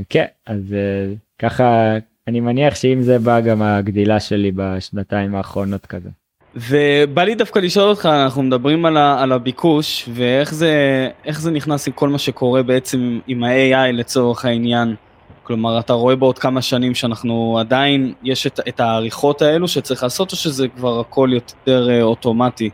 כן 0.09 0.25
אז 0.45 0.73
אה, 0.73 1.13
ככה 1.39 1.97
אני 2.27 2.39
מניח 2.39 2.75
שאם 2.75 3.01
זה 3.01 3.19
בא 3.19 3.39
גם 3.39 3.61
הגדילה 3.61 4.19
שלי 4.19 4.51
בשנתיים 4.55 5.35
האחרונות 5.35 5.85
כזה. 5.85 6.09
ובא 6.55 7.23
לי 7.23 7.35
דווקא 7.35 7.59
לשאול 7.59 7.89
אותך 7.89 8.05
אנחנו 8.05 8.43
מדברים 8.43 8.85
על, 8.85 8.97
ה, 8.97 9.23
על 9.23 9.31
הביקוש 9.31 10.09
ואיך 10.13 10.53
זה 10.53 11.07
איך 11.25 11.41
זה 11.41 11.51
נכנס 11.51 11.87
עם 11.87 11.93
כל 11.93 12.09
מה 12.09 12.17
שקורה 12.17 12.63
בעצם 12.63 13.19
עם 13.27 13.43
ה-AI 13.43 13.91
לצורך 13.91 14.45
העניין. 14.45 14.95
כלומר 15.43 15.79
אתה 15.79 15.93
רואה 15.93 16.15
בעוד 16.15 16.39
כמה 16.39 16.61
שנים 16.61 16.95
שאנחנו 16.95 17.57
עדיין 17.59 18.13
יש 18.23 18.47
את, 18.47 18.59
את 18.67 18.79
העריכות 18.79 19.41
האלו 19.41 19.67
שצריך 19.67 20.03
לעשות 20.03 20.31
או 20.31 20.37
שזה 20.37 20.67
כבר 20.67 20.99
הכל 20.99 21.29
יותר 21.33 21.89
אה, 21.89 22.01
אוטומטי. 22.01 22.69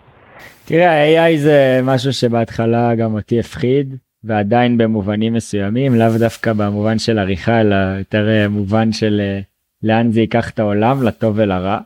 תראה 0.71 0.91
ה-AI 0.91 1.37
זה 1.37 1.79
משהו 1.83 2.13
שבהתחלה 2.13 2.95
גם 2.95 3.13
אותי 3.13 3.39
הפחיד 3.39 3.95
ועדיין 4.23 4.77
במובנים 4.77 5.33
מסוימים 5.33 5.95
לאו 5.95 6.17
דווקא 6.19 6.53
במובן 6.53 6.99
של 6.99 7.19
עריכה 7.19 7.61
אלא 7.61 7.75
יותר 7.75 8.29
אה, 8.29 8.47
מובן 8.47 8.91
של 8.91 9.21
אה, 9.23 9.39
לאן 9.83 10.11
זה 10.11 10.21
ייקח 10.21 10.49
את 10.49 10.59
העולם 10.59 11.03
לטוב 11.03 11.33
ולרע. 11.37 11.79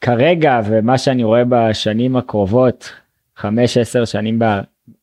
כרגע 0.00 0.60
ומה 0.64 0.98
שאני 0.98 1.24
רואה 1.24 1.42
בשנים 1.48 2.16
הקרובות 2.16 2.92
5-10 3.38 3.44
שנים 4.04 4.38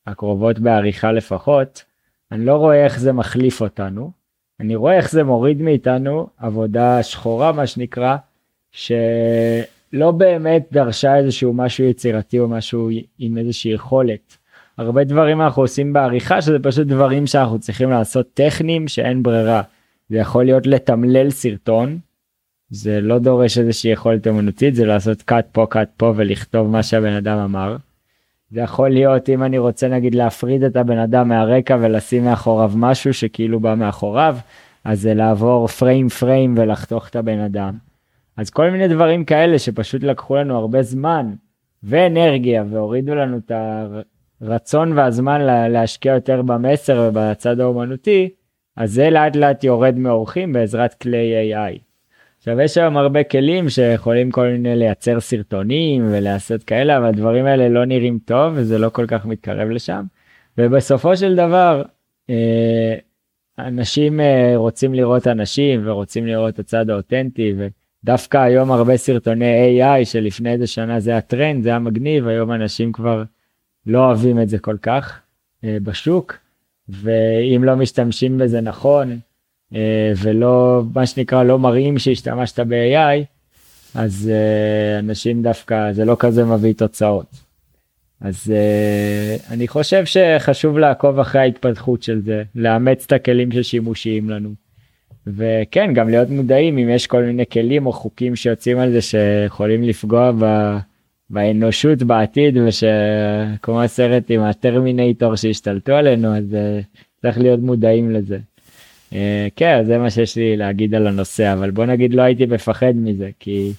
הקרובות 0.08 0.60
בעריכה 0.60 1.12
לפחות 1.12 1.84
אני 2.32 2.46
לא 2.46 2.56
רואה 2.56 2.84
איך 2.84 3.00
זה 3.00 3.14
מחליף 3.14 3.62
אותנו 3.62 4.12
אני 4.60 4.76
רואה 4.76 4.98
איך 4.98 5.12
זה 5.12 5.24
מוריד 5.24 5.62
מאיתנו 5.62 6.28
עבודה 6.38 7.04
שחורה 7.04 7.52
מה 7.52 7.68
שנקרא 7.68 8.16
שלא 9.92 10.12
באמת 10.12 10.68
דרשה 10.72 11.16
איזשהו 11.16 11.54
משהו 11.54 11.86
יצירתי 11.86 12.40
או 12.40 12.48
משהו 12.48 12.90
עם 13.20 13.38
איזושהי 13.38 13.72
יכולת. 13.72 14.38
הרבה 14.78 15.04
דברים 15.04 15.42
אנחנו 15.42 15.62
עושים 15.62 15.94
בעריכה 15.94 16.42
שזה 16.42 16.60
פשוט 16.60 16.88
דברים 16.88 17.28
שאנחנו 17.28 17.60
צריכים 17.60 17.90
לעשות 17.90 18.28
טכניים 18.34 18.88
שאין 18.88 19.24
ברירה. 19.24 19.62
זה 20.10 20.18
יכול 20.18 20.46
להיות 20.46 20.68
לתמלל 20.68 21.30
סרטון 21.30 22.00
זה 22.70 23.02
לא 23.02 23.20
דורש 23.20 23.58
איזושהי 23.58 23.92
יכולת 23.92 24.28
אמנותית 24.28 24.76
זה 24.76 24.86
לעשות 24.86 25.22
קאט 25.22 25.48
פה 25.52 25.66
קאט 25.70 25.90
פה 25.98 26.14
ולכתוב 26.16 26.68
מה 26.68 26.84
שהבן 26.84 27.14
אדם 27.14 27.38
אמר. 27.38 27.76
זה 28.52 28.62
יכול 28.62 28.90
להיות 28.90 29.30
אם 29.30 29.44
אני 29.44 29.58
רוצה 29.58 29.88
נגיד 29.88 30.16
להפריד 30.16 30.64
את 30.64 30.76
הבן 30.76 30.98
אדם 30.98 31.30
מהרקע 31.30 31.78
ולשים 31.82 32.26
מאחוריו 32.26 32.72
משהו 32.76 33.14
שכאילו 33.14 33.60
בא 33.60 33.76
מאחוריו 33.76 34.38
אז 34.84 35.02
זה 35.02 35.14
לעבור 35.14 35.68
פריים 35.68 36.10
פריים 36.10 36.56
ולחתוך 36.58 37.10
את 37.10 37.16
הבן 37.16 37.40
אדם. 37.40 37.87
אז 38.38 38.50
כל 38.50 38.70
מיני 38.70 38.88
דברים 38.88 39.26
כאלה 39.26 39.60
שפשוט 39.60 40.04
לקחו 40.04 40.36
לנו 40.36 40.58
הרבה 40.58 40.82
זמן 40.82 41.34
ואנרגיה 41.84 42.64
והורידו 42.70 43.16
לנו 43.16 43.38
את 43.38 43.52
הרצון 44.42 44.98
והזמן 44.98 45.42
להשקיע 45.72 46.14
יותר 46.14 46.42
במסר 46.42 47.10
ובצד 47.10 47.60
האומנותי 47.60 48.30
אז 48.76 48.94
זה 48.94 49.10
לאט 49.10 49.36
לאט 49.36 49.64
יורד 49.64 49.98
מאורחים 49.98 50.54
בעזרת 50.54 50.94
כלי 50.94 51.54
AI. 51.54 51.80
עכשיו 52.38 52.62
יש 52.62 52.78
היום 52.78 52.98
הרבה 52.98 53.24
כלים 53.24 53.70
שיכולים 53.70 54.32
כל 54.32 54.48
מיני 54.48 54.76
לייצר 54.76 55.20
סרטונים 55.20 56.08
ולעשות 56.12 56.64
כאלה 56.64 56.98
אבל 56.98 57.06
הדברים 57.06 57.46
האלה 57.46 57.70
לא 57.70 57.86
נראים 57.86 58.20
טוב 58.26 58.54
וזה 58.56 58.78
לא 58.78 58.90
כל 58.90 59.06
כך 59.08 59.26
מתקרב 59.26 59.70
לשם. 59.70 60.04
ובסופו 60.58 61.18
של 61.18 61.36
דבר 61.36 61.84
אה, 62.30 62.96
אנשים 63.60 64.20
אה, 64.20 64.54
רוצים 64.56 64.94
לראות 64.94 65.28
אנשים 65.28 65.82
ורוצים 65.86 66.28
לראות 66.28 66.54
את 66.54 66.60
הצד 66.60 66.90
האותנטי 66.90 67.54
ודווקא 68.04 68.38
היום 68.38 68.72
הרבה 68.72 68.98
סרטוני 68.98 69.82
AI 69.82 70.06
שלפני 70.06 70.52
איזה 70.52 70.68
שנה 70.68 71.00
זה 71.00 71.18
הטרנד 71.18 71.64
זה 71.64 71.76
המגניב 71.76 72.28
היום 72.28 72.52
אנשים 72.52 72.92
כבר 72.92 73.24
לא 73.86 74.06
אוהבים 74.06 74.42
את 74.42 74.50
זה 74.50 74.60
כל 74.60 74.78
כך 74.82 75.20
אה, 75.64 75.78
בשוק 75.84 76.38
ואם 76.90 77.62
לא 77.64 77.76
משתמשים 77.76 78.38
בזה 78.38 78.62
נכון 78.62 79.20
אה, 79.76 80.12
ולא 80.22 80.84
מה 80.94 81.06
שנקרא 81.06 81.44
לא 81.44 81.60
מראים 81.60 82.00
שהשתמשת 82.00 82.60
ב-AI 82.60 83.38
אז 83.96 84.32
אה, 84.34 85.00
אנשים 85.00 85.44
דווקא 85.44 85.94
זה 85.94 86.06
לא 86.06 86.16
כזה 86.20 86.46
מביא 86.46 86.74
תוצאות. 86.74 87.48
אז 88.22 88.54
אה, 88.56 89.54
אני 89.54 89.68
חושב 89.68 90.04
שחשוב 90.06 90.78
לעקוב 90.78 91.20
אחרי 91.20 91.42
ההתפתחות 91.42 92.04
של 92.04 92.22
זה 92.22 92.44
לאמץ 92.56 93.06
את 93.06 93.12
הכלים 93.12 93.52
ששימושיים 93.52 94.30
לנו. 94.30 94.67
וכן 95.36 95.94
גם 95.94 96.10
להיות 96.10 96.30
מודעים 96.30 96.78
אם 96.78 96.90
יש 96.90 97.08
כל 97.08 97.24
מיני 97.24 97.44
כלים 97.52 97.86
או 97.86 97.94
חוקים 97.94 98.36
שיוצאים 98.36 98.80
על 98.80 98.92
זה 98.92 99.02
שיכולים 99.02 99.84
לפגוע 99.84 100.32
ב... 100.40 100.78
באנושות 101.30 102.04
בעתיד 102.04 102.58
ושכמו 102.58 103.82
הסרט 103.84 104.24
עם 104.30 104.42
הטרמינטור 104.42 105.36
שהשתלטו 105.36 105.94
עלינו 105.94 106.38
אז 106.38 106.58
צריך 107.22 107.38
להיות 107.38 107.60
מודעים 107.60 108.12
לזה. 108.12 108.38
אה, 109.14 109.48
כן 109.56 109.84
זה 109.86 109.98
מה 109.98 110.10
שיש 110.10 110.36
לי 110.36 110.58
להגיד 110.58 110.96
על 110.96 111.08
הנושא 111.08 111.54
אבל 111.54 111.72
בוא 111.72 111.86
נגיד 111.86 112.14
לא 112.14 112.22
הייתי 112.22 112.46
מפחד 112.46 112.94
מזה 112.96 113.30
כי 113.40 113.72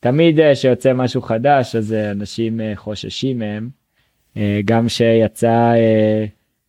תמיד 0.00 0.40
אה, 0.40 0.54
שיוצא 0.54 0.92
משהו 0.92 1.22
חדש 1.22 1.76
אז 1.76 1.92
אה, 1.92 2.10
אנשים 2.10 2.60
חוששים 2.74 3.38
מהם 3.38 3.68
גם 4.64 4.88
שיצא 4.88 5.72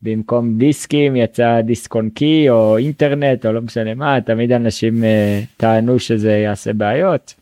במקום 0.06 0.58
דיסקים 0.58 1.16
יצא 1.16 1.62
דיסק 1.62 1.96
און 1.96 2.10
קי 2.10 2.50
או 2.50 2.78
אינטרנט 2.78 3.46
או 3.46 3.54
לא 3.54 3.62
משנה 3.62 3.94
מה 3.94 4.22
תמיד 4.22 4.52
אנשים 4.52 5.04
טענו 5.58 6.00
שזה 6.00 6.32
יעשה 6.32 6.74
בעיות. 6.74 7.34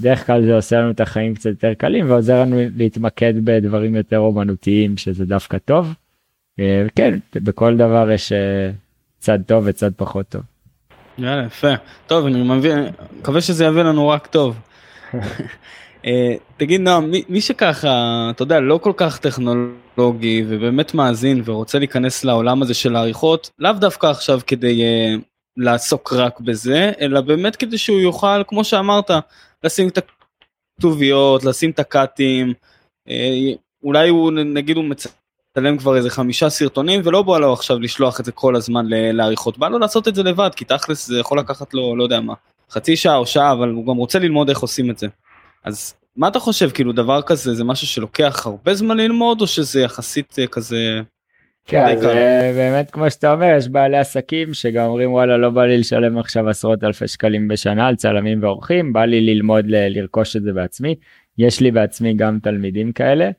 בדרך 0.00 0.26
כלל 0.26 0.44
זה 0.44 0.54
עושה 0.54 0.76
לנו 0.78 0.90
את 0.90 1.00
החיים 1.00 1.34
קצת 1.34 1.50
יותר 1.50 1.74
קלים 1.74 2.10
ועוזר 2.10 2.40
לנו 2.40 2.56
להתמקד 2.76 3.34
בדברים 3.44 3.94
יותר 3.94 4.18
אומנותיים 4.18 4.96
שזה 4.96 5.24
דווקא 5.24 5.58
טוב. 5.58 5.94
כן 6.94 7.18
בכל 7.34 7.76
דבר 7.76 8.10
יש 8.10 8.32
צד 9.18 9.38
טוב 9.46 9.64
וצד 9.66 9.90
פחות 9.96 10.28
טוב. 10.28 10.42
יאללה 11.18 11.46
יפה 11.46 11.72
טוב 12.06 12.26
אני 12.26 12.42
מבין 12.42 12.78
מקווה 13.20 13.40
שזה 13.40 13.64
יביא 13.64 13.82
לנו 13.82 14.08
רק 14.08 14.26
טוב. 14.26 14.56
אה, 16.04 16.34
תגיד 16.56 16.80
נועם 16.80 17.10
מי, 17.10 17.22
מי 17.28 17.40
שככה 17.40 18.28
אתה 18.30 18.42
יודע 18.42 18.60
לא 18.60 18.78
כל 18.82 18.92
כך 18.96 19.18
טכנולוגי 19.18 20.44
ובאמת 20.48 20.94
מאזין 20.94 21.42
ורוצה 21.44 21.78
להיכנס 21.78 22.24
לעולם 22.24 22.62
הזה 22.62 22.74
של 22.74 22.96
העריכות 22.96 23.50
לאו 23.58 23.72
דווקא 23.72 24.06
עכשיו 24.06 24.40
כדי 24.46 24.82
uh, 24.82 25.20
לעסוק 25.56 26.12
רק 26.12 26.40
בזה 26.40 26.92
אלא 27.00 27.20
באמת 27.20 27.56
כדי 27.56 27.78
שהוא 27.78 28.00
יוכל 28.00 28.42
כמו 28.46 28.64
שאמרת 28.64 29.10
לשים 29.64 29.88
את 29.88 29.98
הכתוביות 30.76 31.44
לשים 31.44 31.70
את 31.70 31.78
הקאטים 31.78 32.52
uh, 33.08 33.12
אולי 33.82 34.08
הוא 34.08 34.32
נגיד 34.32 34.76
הוא 34.76 34.84
מצלם 34.84 35.78
כבר 35.78 35.96
איזה 35.96 36.10
חמישה 36.10 36.50
סרטונים 36.50 37.00
ולא 37.04 37.22
בא 37.22 37.38
לו 37.38 37.52
עכשיו 37.52 37.78
לשלוח 37.78 38.20
את 38.20 38.24
זה 38.24 38.32
כל 38.32 38.56
הזמן 38.56 38.86
לעריכות, 38.88 39.58
בא 39.58 39.68
לו 39.68 39.78
לעשות 39.78 40.08
את 40.08 40.14
זה 40.14 40.22
לבד, 40.22 40.50
כי 40.56 40.64
תכלס 40.64 41.06
זה 41.06 41.18
יכול 41.18 41.38
לקחת 41.38 41.74
לו 41.74 41.96
לא 41.96 42.02
יודע 42.02 42.20
מה, 42.20 42.34
חצי 42.70 42.96
שעה 42.96 43.16
או 43.16 43.26
שעה, 43.26 43.52
אבל 43.52 43.68
הוא 43.70 43.86
גם 43.86 43.96
רוצה 43.96 44.18
ללמוד 44.18 44.48
איך 44.48 44.58
עושים 44.58 44.90
את 44.90 44.98
זה. 44.98 45.06
אז 45.64 45.94
מה 46.16 46.28
אתה 46.28 46.38
חושב, 46.38 46.70
כאילו 46.70 46.92
דבר 46.92 47.22
כזה 47.22 47.54
זה 47.54 47.64
משהו 47.64 47.86
שלוקח 47.86 48.46
הרבה 48.46 48.74
זמן 48.74 48.96
ללמוד 48.96 49.40
או 49.40 49.46
שזה 49.46 49.80
יחסית 49.80 50.38
אה, 50.38 50.46
כזה... 50.46 51.00
כן, 51.64 51.96
זה 51.98 52.52
באמת 52.54 52.90
כמו 52.90 53.10
שאתה 53.10 53.32
אומר, 53.32 53.54
יש 53.56 53.68
בעלי 53.68 53.98
עסקים 53.98 54.54
שגם 54.54 54.86
אומרים 54.86 55.12
וואלה 55.12 55.36
לא 55.36 55.50
בא 55.50 55.64
לי 55.64 55.78
לשלם 55.78 56.18
עכשיו 56.18 56.48
עשרות 56.48 56.84
אלפי 56.84 57.08
שקלים 57.08 57.48
בשנה 57.48 57.86
על 57.86 57.96
צלמים 57.96 58.42
ועורכים, 58.42 58.92
בא 58.92 59.04
לי 59.04 59.20
ללמוד 59.20 59.64
ל- 59.66 59.98
לרכוש 59.98 60.36
את 60.36 60.42
זה 60.42 60.52
בעצמי. 60.52 60.94
יש 61.38 61.60
לי 61.60 61.70
בעצמי 61.70 62.14
גם 62.14 62.38
תלמידים 62.42 62.92
כאלה 62.92 63.30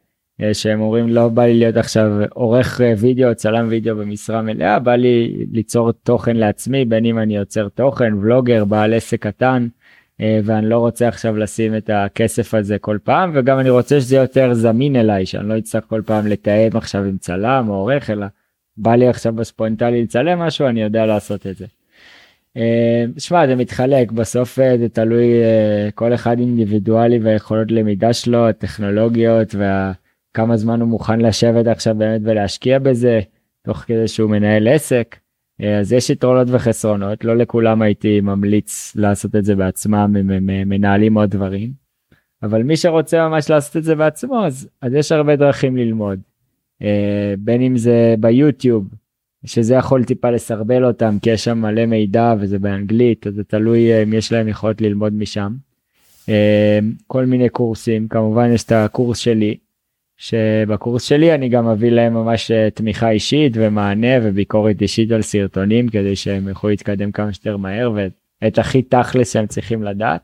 אה, 0.42 0.54
שהם 0.54 0.82
אומרים 0.82 1.10
לא 1.10 1.28
בא 1.28 1.44
לי 1.44 1.60
להיות 1.60 1.78
עכשיו 1.78 2.12
עורך 2.30 2.82
אה, 2.82 2.94
וידאו, 2.98 3.36
צלם 3.36 3.68
וידאו 3.70 3.96
במשרה 3.96 4.42
מלאה, 4.42 4.80
בא 4.80 4.96
לי 4.96 5.46
ליצור 5.52 5.92
תוכן 5.92 6.36
לעצמי, 6.38 6.86
בין 6.86 7.06
אם 7.06 7.20
אני 7.20 7.36
יוצר 7.36 7.68
תוכן, 7.70 8.14
ולוגר, 8.14 8.66
בעל 8.66 8.94
עסק 8.94 9.28
קטן. 9.28 9.68
אה, 10.22 10.40
ואני 10.44 10.70
לא 10.70 10.78
רוצה 10.78 11.08
עכשיו 11.08 11.38
לשים 11.38 11.76
את 11.76 11.90
הכסף 11.94 12.54
הזה 12.54 12.80
כל 12.80 12.98
פעם 13.04 13.32
וגם 13.34 13.60
אני 13.60 13.70
רוצה 13.70 14.02
שזה 14.02 14.16
יותר 14.16 14.54
זמין 14.54 14.96
אליי 14.96 15.26
שאני 15.26 15.50
לא 15.50 15.58
אצטרך 15.58 15.84
כל 15.88 16.02
פעם 16.06 16.28
לתאם 16.28 16.70
עכשיו 16.74 17.04
עם 17.04 17.18
צלם 17.18 17.66
או 17.70 17.74
עורך 17.74 18.10
אלא 18.10 18.26
בא 18.78 18.96
לי 18.96 19.08
עכשיו 19.08 19.34
בספונטלי 19.34 20.04
לצלם 20.04 20.40
משהו 20.40 20.68
אני 20.68 20.82
יודע 20.82 21.06
לעשות 21.06 21.48
את 21.48 21.58
זה. 21.58 21.66
אה, 22.58 23.06
שמע 23.18 23.48
זה 23.48 23.56
מתחלק 23.56 24.12
בסוף 24.12 24.60
אה, 24.60 24.78
זה 24.78 24.90
תלוי 24.90 25.28
כל 25.96 26.14
אחד 26.14 26.40
אינדיבידואלי 26.40 27.20
והיכולות 27.20 27.72
למידה 27.72 28.14
שלו 28.14 28.50
הטכנולוגיות 28.50 29.56
וכמה 29.56 30.58
זמן 30.58 30.82
הוא 30.82 30.90
מוכן 30.90 31.22
לשבת 31.22 31.68
עכשיו 31.68 31.96
באמת 31.96 32.22
ולהשקיע 32.24 32.80
בזה 32.80 33.20
תוך 33.64 33.78
כדי 33.78 34.08
שהוא 34.08 34.30
מנהל 34.30 34.68
עסק. 34.68 35.16
אה, 35.62 35.80
אז 35.80 35.94
יש 35.94 36.10
יתרונות 36.10 36.48
וחסרונות 36.52 37.24
לא 37.24 37.38
לכולם 37.38 37.82
הייתי 37.82 38.22
ממליץ 38.22 38.94
לעשות 38.96 39.36
את 39.36 39.46
זה 39.46 39.56
בעצמם 39.56 40.16
אם 40.20 40.32
הם 40.32 40.70
מנהלים 40.70 41.18
עוד 41.18 41.30
דברים. 41.30 41.72
אבל 42.44 42.64
מי 42.64 42.78
שרוצה 42.78 43.28
ממש 43.28 43.50
לעשות 43.50 43.78
את 43.78 43.84
זה 43.84 43.96
בעצמו 43.96 44.46
אז, 44.46 44.70
אז 44.82 44.94
יש 44.94 45.12
הרבה 45.12 45.36
דרכים 45.36 45.78
ללמוד. 45.78 46.20
אה, 46.82 47.34
בין 47.40 47.62
אם 47.62 47.78
זה 47.78 48.16
ביוטיוב 48.20 48.88
שזה 49.46 49.76
יכול 49.76 50.04
טיפה 50.04 50.30
לסרבל 50.30 50.86
אותם 50.86 51.18
כי 51.22 51.30
יש 51.30 51.44
שם 51.44 51.58
מלא 51.58 51.86
מידע 51.86 52.34
וזה 52.40 52.60
באנגלית 52.60 53.28
אז 53.28 53.34
זה 53.34 53.44
תלוי 53.44 53.92
אה, 53.94 54.04
אם 54.04 54.14
יש 54.14 54.32
להם 54.32 54.48
יכולת 54.48 54.82
ללמוד 54.82 55.14
משם. 55.14 55.54
כל 57.08 57.26
מיני 57.26 57.50
קורסים 57.50 58.08
כמובן 58.08 58.52
יש 58.52 58.64
את 58.64 58.72
הקורס 58.72 59.18
שלי 59.18 59.58
שבקורס 60.20 61.04
שלי 61.04 61.36
אני 61.36 61.50
גם 61.50 61.72
מביא 61.72 61.92
להם 61.92 62.14
ממש 62.14 62.52
אה, 62.52 62.70
תמיכה 62.70 63.10
אישית 63.10 63.54
ומענה 63.56 64.08
וביקורת 64.24 64.82
אישית 64.82 65.12
על 65.12 65.22
סרטונים 65.22 65.90
כדי 65.90 66.16
שהם 66.16 66.48
יוכלו 66.48 66.70
להתקדם 66.70 67.12
כמה 67.12 67.34
שיותר 67.34 67.58
מהר 67.58 67.92
ואת 68.42 68.58
הכי 68.58 68.82
תכלס 68.82 69.34
שהם 69.34 69.48
צריכים 69.48 69.84
לדעת. 69.84 70.22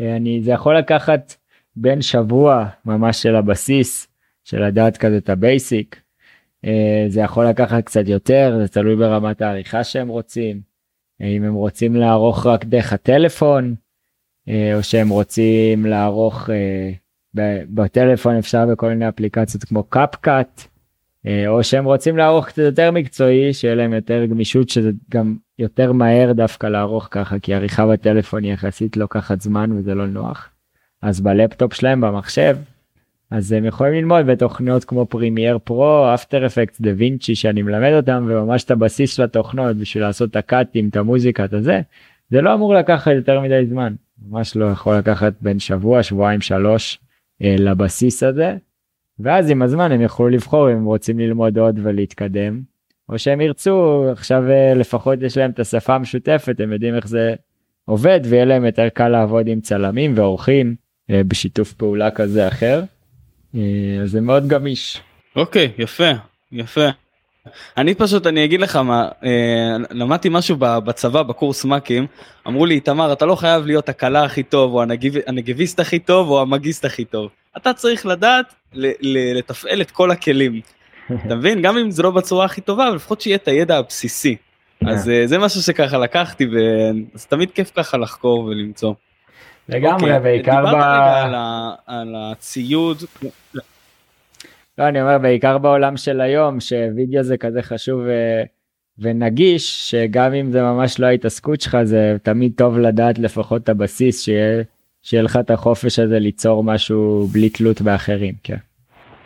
אה, 0.00 0.16
אני 0.16 0.42
זה 0.42 0.50
יכול 0.50 0.78
לקחת 0.78 1.34
בין 1.76 2.02
שבוע 2.02 2.66
ממש 2.84 3.22
של 3.22 3.36
הבסיס 3.36 4.08
של 4.44 4.64
לדעת 4.64 4.96
כזה 4.96 5.16
את 5.16 5.28
ה 5.28 5.38
basic. 5.38 6.00
אה, 6.64 7.04
זה 7.08 7.20
יכול 7.20 7.46
לקחת 7.46 7.84
קצת 7.84 8.08
יותר 8.08 8.58
זה 8.60 8.68
תלוי 8.68 8.96
ברמת 8.96 9.42
העריכה 9.42 9.84
שהם 9.84 10.08
רוצים. 10.08 10.60
אם 11.20 11.44
הם 11.44 11.54
רוצים 11.54 11.96
לערוך 11.96 12.46
רק 12.46 12.64
דרך 12.64 12.92
הטלפון 12.92 13.74
או 14.48 14.82
שהם 14.82 15.08
רוצים 15.08 15.86
לערוך 15.86 16.50
בטלפון 17.34 18.36
אפשר 18.36 18.66
בכל 18.66 18.88
מיני 18.88 19.08
אפליקציות 19.08 19.64
כמו 19.64 19.82
CapCut 19.82 20.62
אה, 21.26 21.48
או 21.48 21.64
שהם 21.64 21.84
רוצים 21.84 22.16
לערוך 22.16 22.46
קצת 22.46 22.62
יותר 22.62 22.90
מקצועי 22.90 23.52
שיהיה 23.52 23.74
להם 23.74 23.92
יותר 23.92 24.24
גמישות 24.24 24.68
שזה 24.68 24.90
גם 25.10 25.36
יותר 25.58 25.92
מהר 25.92 26.32
דווקא 26.32 26.66
לערוך 26.66 27.08
ככה 27.10 27.38
כי 27.38 27.54
עריכה 27.54 27.86
בטלפון 27.86 28.44
יחסית 28.44 28.96
לוקחת 28.96 29.40
זמן 29.40 29.72
וזה 29.72 29.94
לא 29.94 30.06
נוח. 30.06 30.48
אז 31.02 31.20
בלפטופ 31.20 31.74
שלהם 31.74 32.00
במחשב 32.00 32.56
אז 33.30 33.52
הם 33.52 33.64
יכולים 33.64 33.94
ללמוד 33.94 34.26
בתוכניות 34.26 34.84
כמו 34.84 35.06
Premiere 35.06 35.58
Pro 35.64 36.14
After 36.14 36.46
Effects 36.46 36.80
DaVinci 36.80 37.34
שאני 37.34 37.62
מלמד 37.62 37.92
אותם 37.92 38.26
וממש 38.28 38.64
את 38.64 38.70
הבסיס 38.70 39.16
של 39.16 39.22
התוכנות 39.22 39.76
בשביל 39.76 40.02
לעשות 40.02 40.30
את 40.30 40.36
הקאטים 40.36 40.88
את 40.88 40.96
המוזיקה 40.96 41.44
את 41.44 41.52
הזה 41.52 41.80
זה 42.30 42.40
לא 42.40 42.54
אמור 42.54 42.74
לקחת 42.74 43.12
יותר 43.16 43.40
מדי 43.40 43.66
זמן 43.66 43.94
ממש 44.28 44.56
לא 44.56 44.64
יכול 44.64 44.96
לקחת 44.96 45.32
בין 45.40 45.58
שבוע 45.58 46.02
שבועיים 46.02 46.40
שלוש 46.40 46.98
לבסיס 47.40 48.22
הזה 48.22 48.56
ואז 49.18 49.50
עם 49.50 49.62
הזמן 49.62 49.92
הם 49.92 50.00
יוכלו 50.00 50.28
לבחור 50.28 50.70
אם 50.70 50.76
הם 50.76 50.84
רוצים 50.84 51.18
ללמוד 51.18 51.58
עוד 51.58 51.80
ולהתקדם 51.82 52.60
או 53.08 53.18
שהם 53.18 53.40
ירצו 53.40 54.04
עכשיו 54.12 54.50
אה, 54.50 54.74
לפחות 54.74 55.22
יש 55.22 55.36
להם 55.36 55.50
את 55.50 55.60
השפה 55.60 55.94
המשותפת 55.94 56.60
הם 56.60 56.72
יודעים 56.72 56.94
איך 56.94 57.08
זה 57.08 57.34
עובד 57.84 58.20
ויהיה 58.24 58.44
להם 58.44 58.64
יותר 58.64 58.88
קל 58.88 59.08
לעבוד 59.08 59.48
עם 59.48 59.60
צלמים 59.60 60.12
ועורכים 60.16 60.74
אה, 61.10 61.24
בשיתוף 61.24 61.72
פעולה 61.72 62.10
כזה 62.10 62.48
אחר. 62.48 62.82
אז 64.02 64.10
זה 64.10 64.20
מאוד 64.20 64.48
גמיש. 64.48 65.00
אוקיי 65.36 65.72
okay, 65.76 65.82
יפה 65.82 66.10
יפה 66.52 66.88
אני 67.76 67.94
פשוט 67.94 68.26
אני 68.26 68.44
אגיד 68.44 68.60
לך 68.60 68.76
מה 68.76 69.08
אה, 69.24 69.76
למדתי 69.90 70.28
משהו 70.32 70.56
בצבא 70.58 71.22
בקורס 71.22 71.64
מ"כים 71.64 72.06
אמרו 72.46 72.66
לי 72.66 72.80
תמר 72.80 73.12
אתה 73.12 73.26
לא 73.26 73.34
חייב 73.34 73.66
להיות 73.66 73.88
הקלה 73.88 74.24
הכי 74.24 74.42
טוב 74.42 74.74
או 74.74 74.82
הנגיב, 74.82 75.14
הנגביסט 75.26 75.80
הכי 75.80 75.98
טוב 75.98 76.30
או 76.30 76.40
המגיסט 76.40 76.84
הכי 76.84 77.04
טוב 77.04 77.30
אתה 77.56 77.72
צריך 77.72 78.06
לדעת 78.06 78.54
לתפעל 79.02 79.80
את 79.80 79.90
כל 79.90 80.10
הכלים. 80.10 80.60
אתה 81.26 81.34
מבין 81.34 81.62
גם 81.62 81.78
אם 81.78 81.90
זה 81.90 82.02
לא 82.02 82.10
בצורה 82.10 82.44
הכי 82.44 82.60
טובה 82.60 82.88
אבל 82.88 82.96
לפחות 82.96 83.20
שיהיה 83.20 83.36
את 83.36 83.48
הידע 83.48 83.76
הבסיסי. 83.78 84.36
אז 84.86 85.08
אה, 85.10 85.26
זה 85.26 85.38
משהו 85.38 85.62
שככה 85.62 85.98
לקחתי 85.98 86.46
וזה 86.46 87.26
תמיד 87.28 87.50
כיף 87.50 87.70
ככה 87.74 87.96
לחקור 87.96 88.44
ולמצוא. 88.44 88.94
לגמרי 89.68 90.16
אוקיי, 90.16 90.20
בעיקר 90.20 90.64
ב... 90.64 90.74
על, 90.74 91.34
על 91.86 92.14
הציוד 92.16 93.02
לא, 94.80 94.88
אני 94.88 95.02
אומר 95.02 95.18
בעיקר 95.18 95.58
בעולם 95.58 95.96
של 95.96 96.20
היום 96.20 96.60
שווידאו 96.60 97.22
זה 97.22 97.36
כזה 97.36 97.62
חשוב 97.62 98.00
ו... 98.00 98.10
אה, 98.10 98.42
ונגיש 98.98 99.90
שגם 99.90 100.34
אם 100.34 100.52
זה 100.52 100.62
ממש 100.62 101.00
לא 101.00 101.06
ההתעסקות 101.06 101.60
שלך 101.60 101.78
זה 101.82 102.16
תמיד 102.22 102.52
טוב 102.56 102.78
לדעת 102.78 103.18
לפחות 103.18 103.62
את 103.62 103.68
הבסיס 103.68 104.24
שיהיה, 104.24 104.62
שיהיה 105.02 105.22
לך 105.22 105.36
את 105.36 105.50
החופש 105.50 105.98
הזה 105.98 106.18
ליצור 106.18 106.64
משהו 106.64 107.28
בלי 107.32 107.48
תלות 107.48 107.82
באחרים 107.82 108.34
כן. 108.42 108.56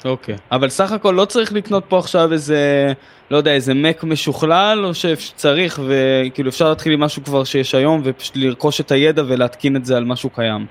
אוקיי 0.04 0.36
אבל 0.52 0.68
סך 0.68 0.92
הכל 0.92 1.14
לא 1.16 1.24
צריך 1.24 1.52
לקנות 1.52 1.84
פה 1.88 1.98
עכשיו 1.98 2.32
איזה 2.32 2.92
לא 3.30 3.36
יודע 3.36 3.54
איזה 3.54 3.74
מק 3.74 4.04
משוכלל 4.04 4.84
או 4.84 4.94
שצריך 4.94 5.80
וכאילו 5.86 6.48
אפשר 6.48 6.68
להתחיל 6.68 6.92
עם 6.92 7.00
משהו 7.00 7.24
כבר 7.24 7.44
שיש 7.44 7.74
היום 7.74 8.00
ופשוט 8.04 8.36
לרכוש 8.36 8.80
את 8.80 8.92
הידע 8.92 9.22
ולהתקין 9.26 9.76
את 9.76 9.84
זה 9.84 9.96
על 9.96 10.04
משהו 10.04 10.30
קיים. 10.30 10.66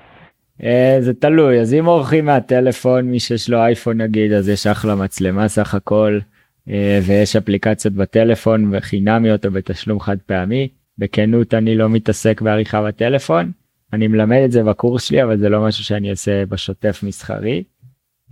אה, 0.62 0.96
זה 1.00 1.14
תלוי 1.14 1.60
אז 1.60 1.74
אם 1.74 1.84
עורכים 1.84 2.24
מהטלפון 2.24 3.04
מי 3.04 3.20
שיש 3.20 3.50
לו 3.50 3.58
אייפון 3.58 4.00
נגיד 4.00 4.32
אז 4.32 4.48
יש 4.48 4.66
אחלה 4.66 4.94
מצלמה 4.94 5.48
סך 5.48 5.74
הכל 5.74 6.18
אה, 6.68 7.00
ויש 7.02 7.36
אפליקציות 7.36 7.94
בטלפון 7.94 8.70
וחינמיות 8.72 9.46
או 9.46 9.50
בתשלום 9.50 10.00
חד 10.00 10.16
פעמי 10.26 10.68
בכנות 10.98 11.54
אני 11.54 11.76
לא 11.76 11.88
מתעסק 11.88 12.40
בעריכה 12.40 12.82
בטלפון 12.82 13.52
אני 13.92 14.08
מלמד 14.08 14.40
את 14.44 14.52
זה 14.52 14.62
בקורס 14.62 15.04
שלי 15.04 15.22
אבל 15.22 15.38
זה 15.38 15.48
לא 15.48 15.64
משהו 15.64 15.84
שאני 15.84 16.10
אעשה 16.10 16.46
בשוטף 16.46 17.00
מסחרי. 17.02 17.64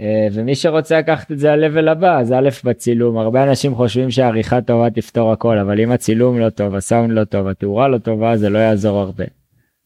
אה, 0.00 0.28
ומי 0.32 0.54
שרוצה 0.54 0.98
לקחת 0.98 1.32
את 1.32 1.38
זה 1.38 1.56
ל-level 1.56 1.90
הבא 1.90 2.18
אז 2.18 2.32
א' 2.32 2.48
בצילום 2.64 3.18
הרבה 3.18 3.44
אנשים 3.44 3.74
חושבים 3.74 4.10
שהעריכה 4.10 4.60
טובה 4.60 4.90
תפתור 4.90 5.32
הכל 5.32 5.58
אבל 5.58 5.80
אם 5.80 5.92
הצילום 5.92 6.38
לא 6.38 6.50
טוב 6.50 6.74
הסאונד 6.74 7.12
לא 7.12 7.24
טוב 7.24 7.46
התאורה 7.46 7.88
לא 7.88 7.98
טובה 7.98 8.36
זה 8.36 8.50
לא 8.50 8.58
יעזור 8.58 8.98
הרבה. 8.98 9.24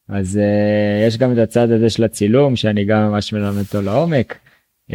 אז 0.08 0.36
uh, 0.36 1.06
יש 1.06 1.18
גם 1.18 1.32
את 1.32 1.38
הצד 1.38 1.70
הזה 1.70 1.90
של 1.90 2.04
הצילום 2.04 2.56
שאני 2.56 2.84
גם 2.84 3.10
ממש 3.10 3.32
מלמד 3.32 3.58
אותו 3.58 3.82
לעומק. 3.82 4.38
Um, 4.90 4.94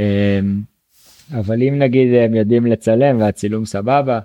אבל 1.40 1.64
אם 1.64 1.80
נגיד 1.80 2.14
הם 2.14 2.36
יודעים 2.36 2.66
לצלם 2.66 3.22
והצילום 3.22 3.66
סבבה, 3.66 4.20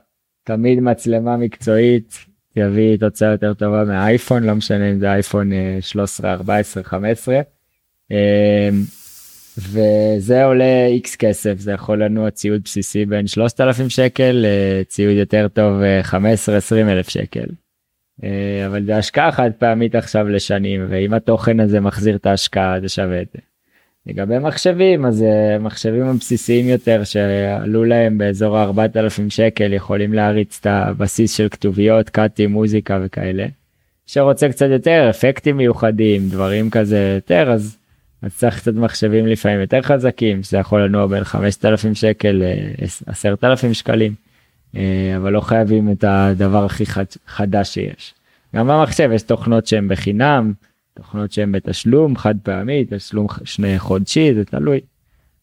תמיד 0.44 0.80
מצלמה 0.80 1.36
מקצועית 1.36 2.24
תביא 2.54 2.96
תוצאה 2.96 3.30
יותר 3.30 3.54
טובה 3.54 3.84
מהאייפון, 3.84 4.44
לא 4.44 4.54
משנה 4.54 4.90
אם 4.90 4.98
זה 4.98 5.12
אייפון 5.12 5.50
13, 5.80 6.32
14, 6.32 6.82
15. 6.82 7.40
Um, 8.12 8.14
וזה 9.58 10.44
עולה 10.44 10.86
איקס 10.86 11.16
כסף, 11.16 11.54
זה 11.58 11.72
יכול 11.72 12.02
לנוע 12.02 12.30
ציוד 12.30 12.62
בסיסי 12.64 13.06
בין 13.06 13.26
3,000 13.26 13.88
שקל 13.88 14.44
לציוד 14.44 15.16
יותר 15.16 15.48
טוב 15.48 15.80
15-20 16.10 16.14
אלף 16.88 17.08
שקל. 17.08 17.46
אה, 18.24 18.66
אבל 18.66 18.84
זה 18.84 18.96
השקעה 18.96 19.32
חד 19.32 19.50
פעמית 19.58 19.94
עכשיו 19.94 20.28
לשנים 20.28 20.86
ואם 20.88 21.14
התוכן 21.14 21.60
הזה 21.60 21.80
מחזיר 21.80 22.16
את 22.16 22.26
ההשקעה 22.26 22.80
זה 22.80 22.88
שווה 22.88 23.22
את 23.22 23.26
זה. 23.32 23.38
לגבי 24.06 24.38
מחשבים 24.38 25.06
אז 25.06 25.22
אה, 25.22 25.58
מחשבים 25.58 26.06
הבסיסיים 26.06 26.68
יותר 26.68 27.04
שעלו 27.04 27.84
להם 27.84 28.18
באזור 28.18 28.62
4000 28.62 29.30
שקל 29.30 29.72
יכולים 29.72 30.12
להריץ 30.12 30.58
את 30.60 30.66
הבסיס 30.66 31.36
של 31.36 31.48
כתוביות 31.48 32.08
קאטים 32.10 32.52
מוזיקה 32.52 32.98
וכאלה. 33.02 33.46
שרוצה 34.06 34.48
קצת 34.48 34.66
יותר 34.70 35.06
אפקטים 35.10 35.56
מיוחדים 35.56 36.28
דברים 36.28 36.70
כזה 36.70 37.12
יותר 37.14 37.50
אז 37.50 37.76
אז 38.22 38.36
צריך 38.36 38.58
קצת 38.58 38.74
מחשבים 38.74 39.26
לפעמים 39.26 39.60
יותר 39.60 39.82
חזקים, 39.82 40.42
זה 40.42 40.58
יכול 40.58 40.84
לנוע 40.84 41.06
בין 41.06 41.24
5,000 41.24 41.94
שקל 41.94 42.30
ל-10,000 42.30 43.72
שקלים, 43.72 44.14
אבל 45.16 45.32
לא 45.32 45.40
חייבים 45.40 45.90
את 45.90 46.04
הדבר 46.08 46.64
הכי 46.64 46.84
חדש 47.26 47.74
שיש. 47.74 48.14
גם 48.56 48.68
במחשב 48.68 49.10
יש 49.14 49.22
תוכנות 49.22 49.66
שהן 49.66 49.88
בחינם, 49.88 50.52
תוכנות 50.94 51.32
שהן 51.32 51.52
בתשלום 51.52 52.16
חד 52.16 52.34
פעמי, 52.42 52.84
תשלום 52.90 53.26
שני 53.44 53.78
חודשי, 53.78 54.34
זה 54.34 54.44
תלוי. 54.44 54.80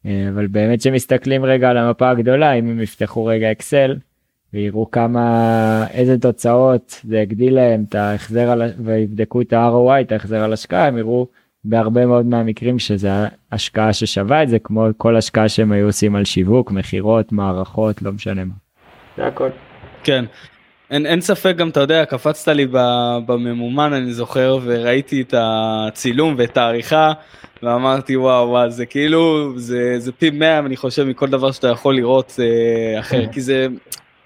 אה, 0.06 0.30
אבל 0.34 0.48
באמת 0.48 0.82
שמסתכלים 0.82 1.46
רגע 1.46 1.69
על 1.69 1.78
המפה 1.78 2.10
הגדולה, 2.10 2.54
אם 2.54 2.69
הם 2.69 2.82
יפתחו 2.82 3.26
רגע 3.26 3.52
אקסל, 3.52 3.98
ויראו 4.54 4.91
כמה, 4.91 5.88
איזה 5.91 6.19
תוצאות 6.19 7.02
זה 7.04 7.22
הגדיל 7.22 7.56
להם 7.56 7.86
את 7.89 7.96
ההחזר 7.96 8.50
על, 8.50 8.62
ויבדקו 8.80 9.41
את 9.41 9.54
ה-ROI, 9.54 10.02
את 10.02 10.12
ההחזר 10.12 10.43
על 10.43 10.54
השקעה, 10.54 10.88
הם 10.88 10.98
יראו 10.98 11.28
בהרבה 11.65 12.06
מאוד 12.06 12.26
מהמקרים 12.26 12.80
שזה 12.80 13.10
השקעה 13.52 13.93
ששווה 13.93 14.43
את 14.43 14.50
זה, 14.50 14.60
כמו 14.60 14.88
כל 14.98 15.15
השקעה 15.15 15.50
שהם 15.50 15.72
היו 15.72 15.86
עושים 15.86 16.15
על 16.15 16.26
שיווק, 16.26 16.72
מכירות, 16.72 17.32
מערכות, 17.32 18.02
לא 18.02 18.12
משנה 18.12 18.46
מה. 18.46 18.62
זה 19.17 19.28
הכל. 19.28 19.49
כן. 20.04 20.26
אין, 20.91 21.06
אין 21.06 21.21
ספק 21.21 21.56
גם 21.56 21.69
אתה 21.69 21.80
יודע 21.80 22.06
קפצת 22.06 22.47
לי 22.47 22.67
בממומן 23.26 23.93
אני 23.93 24.13
זוכר 24.13 24.60
וראיתי 24.63 25.21
את 25.21 25.34
הצילום 25.38 26.36
ואת 26.38 26.58
העריכה 26.58 27.13
ואמרתי 27.63 28.17
וואו 28.17 28.49
וואו 28.49 28.69
זה 28.69 28.86
כאילו 28.86 29.54
זה 29.56 29.95
זה 29.97 30.12
פי 30.12 30.30
100 30.30 30.60
אני 30.60 30.78
חושב 30.78 31.04
מכל 31.04 31.30
דבר 31.30 31.52
שאתה 31.52 31.67
יכול 31.67 31.95
לראות 31.95 32.39
אה, 32.39 32.99
אחר 32.99 33.28
כי 33.32 33.41
זה 33.41 33.67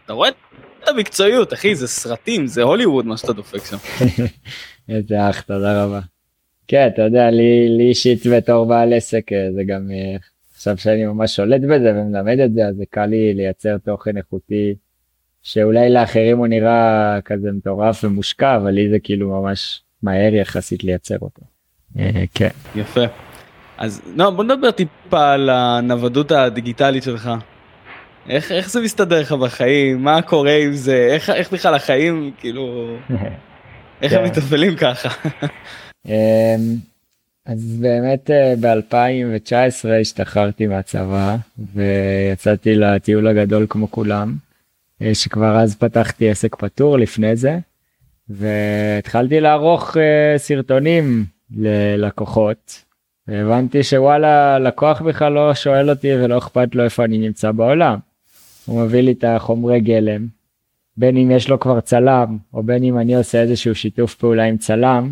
אתה 0.06 0.14
רואה 0.14 0.30
את 0.30 0.88
המקצועיות 0.88 1.54
אחי 1.54 1.76
זה 1.76 1.88
סרטים 1.88 2.48
זה 2.48 2.64
הוליווד 2.64 3.06
מה 3.06 3.18
שאתה 3.18 3.34
דופק 3.34 3.66
שם. 3.66 3.78
איזה 4.90 5.30
אח 5.30 5.42
תודה 5.42 5.84
רבה. 5.84 6.00
כן 6.68 6.90
אתה 6.94 7.02
יודע 7.02 7.30
לי 7.30 7.70
לי 7.78 7.84
אישית 7.84 8.28
בתור 8.28 8.66
בעל 8.66 8.94
עסק 8.94 9.34
אה, 9.34 9.48
זה 9.56 9.64
גם 9.64 9.92
אה, 9.92 10.18
עכשיו 10.58 10.78
שאני 10.78 11.06
ממש 11.06 11.36
שולט 11.36 11.62
בזה 11.62 11.92
ומלמד 11.96 12.40
את 12.40 12.54
זה 12.54 12.68
אז 12.68 12.76
זה 12.76 12.84
קל 12.90 13.06
לי 13.06 13.34
לייצר 13.34 13.78
תוכן 13.78 14.18
איכותי. 14.18 14.76
שאולי 15.44 15.90
לאחרים 15.90 16.38
הוא 16.38 16.48
נראה 16.48 17.20
כזה 17.26 17.52
מטורף 17.52 18.04
ומושקע 18.04 18.56
אבל 18.56 18.72
לי 18.72 18.90
זה 18.90 19.00
כאילו 19.00 19.42
ממש 19.42 19.82
מהר 20.04 20.34
יחסית 20.34 20.84
לייצר 20.84 21.16
אותו. 21.22 21.42
אה, 22.00 22.24
כן. 22.34 22.50
יפה. 22.76 23.02
אז 23.78 24.02
לא, 24.16 24.30
בוא 24.30 24.44
נדבר 24.44 24.72
טיפה 24.72 25.34
על 25.34 25.50
הנוודות 25.50 26.32
הדיגיטלית 26.32 27.04
שלך. 27.04 27.30
איך, 28.30 28.52
איך 28.52 28.70
זה 28.70 28.82
מסתדר 28.82 29.22
לך 29.22 29.32
בחיים 29.32 30.04
מה 30.04 30.22
קורה 30.22 30.58
עם 30.58 30.74
זה 30.74 31.08
איך, 31.12 31.30
איך 31.30 31.54
בכלל 31.54 31.74
החיים 31.74 32.32
כאילו 32.40 32.96
איך 34.02 34.14
הם 34.14 34.20
כן. 34.20 34.26
מתפעלים 34.26 34.76
ככה. 34.76 35.10
אז 37.48 37.78
באמת 37.82 38.32
אה, 38.32 38.54
ב-2019 38.60 39.90
השתחררתי 40.02 40.68
מהצבא 40.68 41.36
ויצאתי 41.74 42.76
לטיול 42.76 43.28
הגדול 43.28 43.66
כמו 43.70 43.92
כולם. 43.92 44.36
אה, 45.02 45.16
שכבר 45.16 45.60
אז 45.60 45.76
פתחתי 45.76 46.30
עסק 46.30 46.56
פטור 46.56 46.98
לפני 46.98 47.36
זה 47.36 47.60
והתחלתי 48.30 49.40
לערוך 49.40 49.98
uh, 49.98 50.00
סרטונים 50.38 51.26
ללקוחות. 51.58 52.84
הבנתי 53.28 53.84
שוואלה 53.84 54.60
לקוח 54.60 55.02
בכלל 55.02 55.34
לא 55.34 55.54
שואל 55.54 55.90
אותי 55.90 56.14
ולא 56.14 56.38
אכפת 56.38 56.76
לו 56.76 56.84
איפה 56.84 57.06
אני 57.06 57.18
נמצא 57.18 57.52
בעולם. 57.52 58.00
הוא 58.66 58.82
מביא 58.82 59.02
לי 59.02 59.12
את 59.12 59.24
החומרי 59.28 59.80
גלם 59.80 60.28
בין 60.98 61.18
אם 61.18 61.32
יש 61.32 61.50
לו 61.50 61.60
כבר 61.60 61.80
צלם 61.80 62.38
או 62.54 62.64
בין 62.64 62.84
אם 62.84 62.98
אני 62.98 63.16
עושה 63.16 63.42
איזשהו 63.42 63.76
שיתוף 63.76 64.16
פעולה 64.16 64.44
עם 64.44 64.58
צלם 64.58 65.12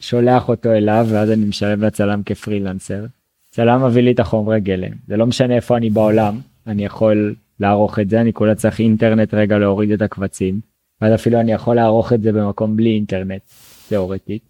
ושולח 0.00 0.48
אותו 0.48 0.72
אליו 0.72 1.06
ואז 1.10 1.30
אני 1.30 1.44
משלם 1.44 1.82
לצלם 1.82 2.22
כפרילנסר. 2.26 3.04
צלם 3.50 3.84
מביא 3.86 4.02
לי 4.02 4.12
את 4.12 4.20
החומרי 4.20 4.60
גלם 4.60 4.92
זה 5.06 5.16
לא 5.16 5.26
משנה 5.26 5.54
איפה 5.54 5.76
אני 5.76 5.90
בעולם 5.90 6.38
אני 6.66 6.84
יכול 6.84 7.34
לערוך 7.60 7.98
את 7.98 8.10
זה 8.10 8.20
אני 8.20 8.32
כולה 8.32 8.54
צריך 8.54 8.80
אינטרנט 8.80 9.34
רגע 9.34 9.58
להוריד 9.58 9.90
את 9.90 10.02
הקבצים 10.02 10.60
ואז 11.00 11.14
אפילו 11.14 11.40
אני 11.40 11.52
יכול 11.52 11.76
לערוך 11.76 12.12
את 12.12 12.22
זה 12.22 12.32
במקום 12.32 12.76
בלי 12.76 12.90
אינטרנט 12.90 13.42
תאורטית. 13.88 14.42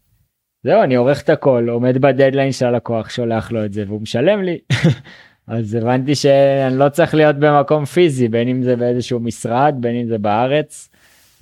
זהו 0.65 0.83
אני 0.83 0.95
עורך 0.95 1.23
את 1.23 1.31
הכל 1.31 1.67
עומד 1.71 1.99
בדדליין 1.99 2.53
של 2.53 2.67
הלקוח 2.67 3.11
שולח 3.11 3.53
לו 3.53 3.65
את 3.65 3.73
זה 3.73 3.85
והוא 3.87 4.03
משלם 4.03 4.43
לי 4.43 4.59
אז 5.47 5.75
הבנתי 5.75 6.15
שאני 6.15 6.79
לא 6.79 6.89
צריך 6.89 7.15
להיות 7.15 7.37
במקום 7.37 7.85
פיזי 7.85 8.29
בין 8.29 8.49
אם 8.49 8.63
זה 8.63 8.77
באיזשהו 8.77 9.21
משרד 9.21 9.75
בין 9.81 9.97
אם 9.97 10.07
זה 10.07 10.19
בארץ 10.19 10.89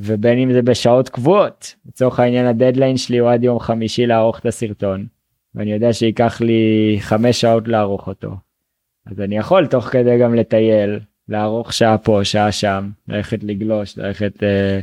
ובין 0.04 0.38
אם 0.38 0.52
זה 0.52 0.62
בשעות 0.62 1.08
קבועות 1.08 1.74
לצורך 1.86 2.20
העניין 2.20 2.46
הדדליין 2.46 2.96
שלי 2.96 3.18
הוא 3.18 3.30
עד 3.30 3.44
יום 3.44 3.58
חמישי 3.58 4.06
לערוך 4.06 4.38
את 4.38 4.46
הסרטון 4.46 5.06
ואני 5.54 5.72
יודע 5.72 5.92
שייקח 5.92 6.40
לי 6.40 6.96
חמש 7.00 7.40
שעות 7.40 7.68
לערוך 7.68 8.06
אותו. 8.06 8.30
אז 9.06 9.20
אני 9.20 9.36
יכול 9.36 9.66
תוך 9.66 9.84
כדי 9.84 10.18
גם 10.18 10.34
לטייל 10.34 11.00
לערוך 11.28 11.72
שעה 11.72 11.98
פה 11.98 12.20
שעה 12.24 12.52
שם 12.52 12.90
ללכת 13.08 13.44
לגלוש 13.44 13.98
ללכת 13.98 14.42
אה, 14.42 14.80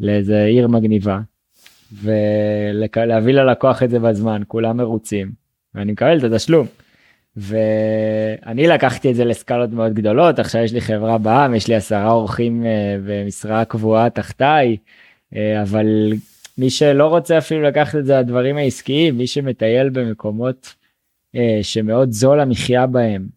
לאיזה 0.00 0.44
עיר 0.44 0.68
מגניבה 0.68 1.20
ולהביא 2.02 3.34
ללקוח 3.34 3.82
את 3.82 3.90
זה 3.90 3.98
בזמן 3.98 4.42
כולם 4.46 4.76
מרוצים 4.76 5.32
ואני 5.74 5.92
מקבל 5.92 6.18
את 6.18 6.24
התשלום. 6.24 6.66
ואני 7.38 8.66
לקחתי 8.66 9.10
את 9.10 9.14
זה 9.14 9.24
לסקלות 9.24 9.70
מאוד 9.70 9.94
גדולות 9.94 10.38
עכשיו 10.38 10.62
יש 10.62 10.72
לי 10.72 10.80
חברה 10.80 11.18
בעם 11.18 11.54
יש 11.54 11.68
לי 11.68 11.74
עשרה 11.74 12.10
אורחים 12.10 12.66
אה, 12.66 12.96
במשרה 13.06 13.64
קבועה 13.64 14.10
תחתיי 14.10 14.76
אה, 15.36 15.62
אבל 15.62 16.12
מי 16.58 16.70
שלא 16.70 17.06
רוצה 17.06 17.38
אפילו 17.38 17.62
לקחת 17.62 17.94
את 17.98 18.06
זה 18.06 18.18
לדברים 18.18 18.56
העסקיים 18.56 19.18
מי 19.18 19.26
שמטייל 19.26 19.88
במקומות 19.88 20.74
אה, 21.36 21.58
שמאוד 21.62 22.12
זול 22.12 22.40
המחיה 22.40 22.86
בהם 22.86 23.28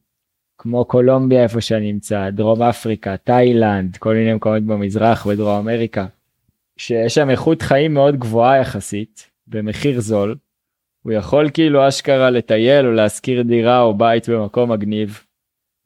כמו 0.62 0.86
קולומביה 0.86 1.44
איפה 1.44 1.62
שאני 1.62 1.92
נמצא, 1.92 2.30
דרום 2.30 2.62
אפריקה, 2.62 3.18
תאילנד, 3.18 3.98
כל 3.98 4.14
מיני 4.14 4.34
מקומות 4.34 4.64
במזרח 4.64 5.26
ודרום 5.26 5.58
אמריקה, 5.58 6.06
שיש 6.78 7.16
שם 7.16 7.30
איכות 7.30 7.62
חיים 7.62 7.94
מאוד 7.94 8.16
גבוהה 8.16 8.58
יחסית, 8.58 9.30
במחיר 9.48 10.02
זול, 10.02 10.36
הוא 11.04 11.14
יכול 11.14 11.50
כאילו 11.54 11.88
אשכרה 11.88 12.30
לטייל 12.30 12.86
או 12.86 12.92
להשכיר 12.92 13.42
דירה 13.42 13.82
או 13.82 13.94
בית 13.94 14.30
במקום 14.30 14.72
מגניב, 14.72 15.20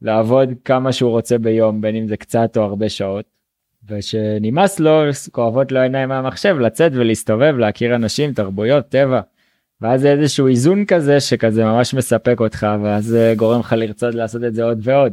לעבוד 0.02 0.48
כמה 0.64 0.92
שהוא 0.92 1.10
רוצה 1.10 1.38
ביום, 1.38 1.80
בין 1.80 1.96
אם 1.96 2.08
זה 2.08 2.16
קצת 2.16 2.56
או 2.56 2.62
הרבה 2.62 2.88
שעות, 2.88 3.24
ושנמאס 3.88 4.80
לו, 4.80 5.02
כואבות 5.32 5.72
לו 5.72 5.80
עיניים 5.80 6.08
מהמחשב, 6.08 6.56
לצאת 6.58 6.92
ולהסתובב, 6.94 7.54
להכיר 7.58 7.94
אנשים, 7.94 8.32
תרבויות, 8.32 8.88
טבע. 8.88 9.20
ואז 9.80 10.00
זה 10.00 10.12
איזשהו 10.12 10.46
איזון 10.46 10.84
כזה 10.84 11.20
שכזה 11.20 11.64
ממש 11.64 11.94
מספק 11.94 12.40
אותך 12.40 12.66
ואז 12.82 13.16
גורם 13.36 13.60
לך 13.60 13.72
לרצות 13.72 14.14
לעשות 14.14 14.44
את 14.44 14.54
זה 14.54 14.64
עוד 14.64 14.78
ועוד. 14.82 15.12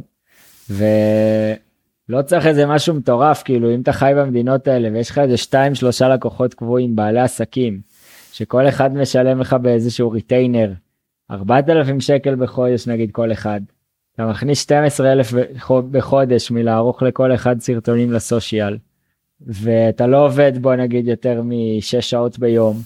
ולא 0.70 2.22
צריך 2.22 2.46
איזה 2.46 2.66
משהו 2.66 2.94
מטורף 2.94 3.42
כאילו 3.42 3.74
אם 3.74 3.80
אתה 3.80 3.92
חי 3.92 4.12
במדינות 4.16 4.68
האלה 4.68 4.88
ויש 4.92 5.10
לך 5.10 5.18
איזה 5.18 5.36
2 5.36 5.74
3 5.74 6.02
לקוחות 6.02 6.54
קבועים 6.54 6.96
בעלי 6.96 7.20
עסקים 7.20 7.80
שכל 8.34 8.68
אחד 8.68 8.94
משלם 8.94 9.40
לך 9.40 9.52
באיזשהו 9.52 10.10
ריטיינר 10.10 10.72
4,000 11.30 12.00
שקל 12.00 12.34
בחודש 12.34 12.86
נגיד 12.88 13.10
כל 13.10 13.32
אחד. 13.32 13.60
אתה 14.14 14.26
מכניס 14.26 14.62
12,000 14.62 15.32
בחודש 15.90 16.50
מלערוך 16.50 17.02
לכל 17.02 17.34
אחד 17.34 17.60
סרטונים 17.60 18.12
לסושיאל 18.12 18.78
ואתה 19.40 20.06
לא 20.06 20.26
עובד 20.26 20.52
בו 20.58 20.76
נגיד 20.76 21.08
יותר 21.08 21.42
משש 21.44 22.10
שעות 22.10 22.38
ביום 22.38 22.76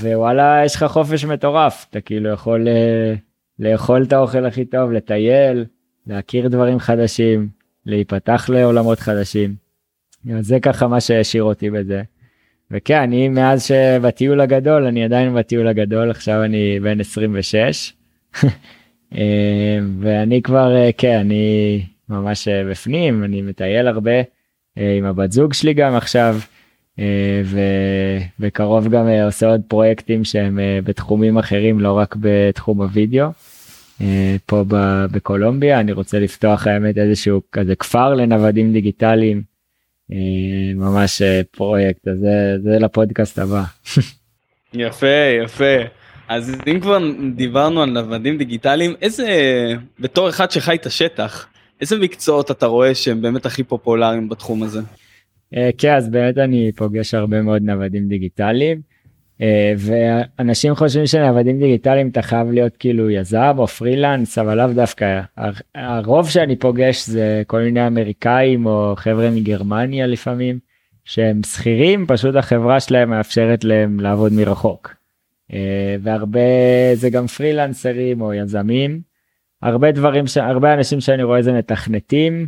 ווואלה 0.00 0.62
יש 0.64 0.76
לך 0.76 0.84
חופש 0.84 1.24
מטורף 1.24 1.86
אתה 1.90 2.00
כאילו 2.00 2.30
יכול 2.30 2.68
אה, 2.68 3.14
לאכול 3.58 4.02
את 4.02 4.12
האוכל 4.12 4.46
הכי 4.46 4.64
טוב 4.64 4.92
לטייל 4.92 5.64
להכיר 6.06 6.48
דברים 6.48 6.78
חדשים 6.78 7.48
להיפתח 7.86 8.48
לעולמות 8.48 9.00
חדשים. 9.00 9.54
זה 10.40 10.60
ככה 10.60 10.88
מה 10.88 11.00
שהשאיר 11.00 11.42
אותי 11.42 11.70
בזה. 11.70 12.02
וכן 12.70 13.00
אני 13.00 13.28
מאז 13.28 13.66
שבטיול 13.66 14.40
הגדול 14.40 14.84
אני 14.86 15.04
עדיין 15.04 15.34
בטיול 15.34 15.68
הגדול 15.68 16.10
עכשיו 16.10 16.44
אני 16.44 16.80
בן 16.80 17.00
26 17.00 17.92
אה, 19.16 19.78
ואני 20.00 20.42
כבר 20.42 20.76
אה, 20.76 20.90
כן 20.98 21.18
אני 21.18 21.82
ממש 22.08 22.48
בפנים 22.48 23.24
אני 23.24 23.42
מטייל 23.42 23.88
הרבה 23.88 24.22
עם 24.76 25.04
הבת 25.04 25.32
זוג 25.32 25.52
שלי 25.52 25.74
גם 25.74 25.94
עכשיו. 25.94 26.38
אה, 26.98 27.42
ובקרוב 28.38 28.88
גם 28.88 29.08
אה, 29.08 29.24
עושה 29.24 29.46
עוד 29.46 29.60
פרויקטים 29.68 30.24
שהם 30.24 30.58
אה, 30.58 30.78
בתחומים 30.84 31.38
אחרים 31.38 31.80
לא 31.80 31.92
רק 31.92 32.16
בתחום 32.20 32.82
הוידאו. 32.82 33.28
פה 34.46 34.64
בקולומביה 35.10 35.80
אני 35.80 35.92
רוצה 35.92 36.18
לפתוח 36.18 36.66
האמת 36.66 36.98
איזשהו 36.98 37.40
כזה 37.52 37.76
כפר 37.76 38.14
לנוודים 38.14 38.72
דיגיטליים 38.72 39.42
ממש 40.74 41.22
פרויקט 41.50 42.08
הזה 42.08 42.56
זה 42.62 42.78
לפודקאסט 42.78 43.38
הבא. 43.38 43.62
יפה 44.74 45.06
יפה 45.44 45.74
אז 46.28 46.56
אם 46.66 46.80
כבר 46.80 46.98
דיברנו 47.34 47.82
על 47.82 47.90
נוודים 47.90 48.38
דיגיטליים 48.38 48.94
איזה 49.02 49.26
בתור 50.00 50.28
אחד 50.28 50.50
שחי 50.50 50.74
את 50.74 50.86
השטח 50.86 51.48
איזה 51.80 51.98
מקצועות 51.98 52.50
אתה 52.50 52.66
רואה 52.66 52.94
שהם 52.94 53.22
באמת 53.22 53.46
הכי 53.46 53.62
פופולריים 53.62 54.28
בתחום 54.28 54.62
הזה. 54.62 54.80
אה, 55.56 55.70
כן 55.78 55.94
אז 55.94 56.08
באמת 56.08 56.38
אני 56.38 56.72
פוגש 56.76 57.14
הרבה 57.14 57.42
מאוד 57.42 57.62
נוודים 57.62 58.08
דיגיטליים. 58.08 58.80
אה, 59.40 59.72
ואנשים 59.78 60.74
חושבים 60.74 61.06
שנעבדים 61.06 61.58
דיגיטליים 61.58 62.08
אתה 62.08 62.22
חייב 62.22 62.50
להיות 62.50 62.76
כאילו 62.76 63.10
יזם 63.10 63.54
או 63.58 63.66
פרילנס 63.66 64.38
אבל 64.38 64.62
לאו 64.62 64.74
דווקא. 64.74 65.20
הרוב 65.74 66.28
שאני 66.28 66.56
פוגש 66.56 67.06
זה 67.06 67.42
כל 67.46 67.60
מיני 67.60 67.86
אמריקאים 67.86 68.66
או 68.66 68.94
חבר'ה 68.96 69.30
מגרמניה 69.30 70.06
לפעמים 70.06 70.58
שהם 71.04 71.42
שכירים 71.42 72.06
פשוט 72.06 72.36
החברה 72.36 72.80
שלהם 72.80 73.10
מאפשרת 73.10 73.64
להם 73.64 74.00
לעבוד 74.00 74.32
מרחוק. 74.32 74.94
אה, 75.52 75.96
והרבה 76.02 76.40
זה 76.94 77.10
גם 77.10 77.26
פרילנסרים 77.26 78.20
או 78.20 78.34
יזמים. 78.34 79.00
הרבה 79.62 79.92
דברים 79.92 80.26
שהרבה 80.26 80.74
אנשים 80.74 81.00
שאני 81.00 81.22
רואה 81.22 81.42
זה 81.42 81.52
מתכנתים 81.52 82.46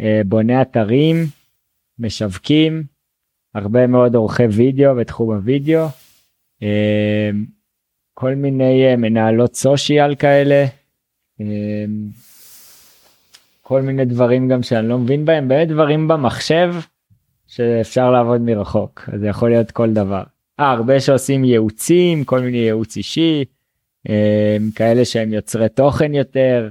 אה, 0.00 0.20
בוני 0.26 0.62
אתרים 0.62 1.16
משווקים 1.98 2.82
הרבה 3.54 3.86
מאוד 3.86 4.14
עורכי 4.14 4.46
וידאו 4.46 4.94
בתחום 4.94 5.34
הוידאו 5.34 5.86
כל 8.14 8.34
מיני 8.34 8.86
אה, 8.86 8.96
מנהלות 8.96 9.54
סושיאל 9.54 10.14
כאלה. 10.14 10.66
אמ, 11.40 11.46
כל 13.62 13.82
מיני 13.82 14.04
דברים 14.04 14.48
גם 14.48 14.62
שאני 14.62 14.88
לא 14.88 14.98
מבין 14.98 15.24
בהם, 15.24 15.48
באמת 15.48 15.68
דברים 15.68 16.08
במחשב 16.08 16.74
שאפשר 17.46 18.10
לעבוד 18.10 18.40
מרחוק, 18.40 19.08
אז 19.12 19.20
זה 19.20 19.26
יכול 19.26 19.50
להיות 19.50 19.70
כל 19.70 19.92
דבר. 19.92 20.22
אה, 20.60 20.70
הרבה 20.70 21.00
שעושים 21.00 21.44
ייעוצים, 21.44 22.24
כל 22.24 22.40
מיני 22.40 22.56
ייעוץ 22.58 22.96
אישי, 22.96 23.44
אמ, 24.08 24.14
כאלה 24.74 25.04
שהם 25.04 25.32
יוצרי 25.32 25.68
תוכן 25.68 26.14
יותר, 26.14 26.68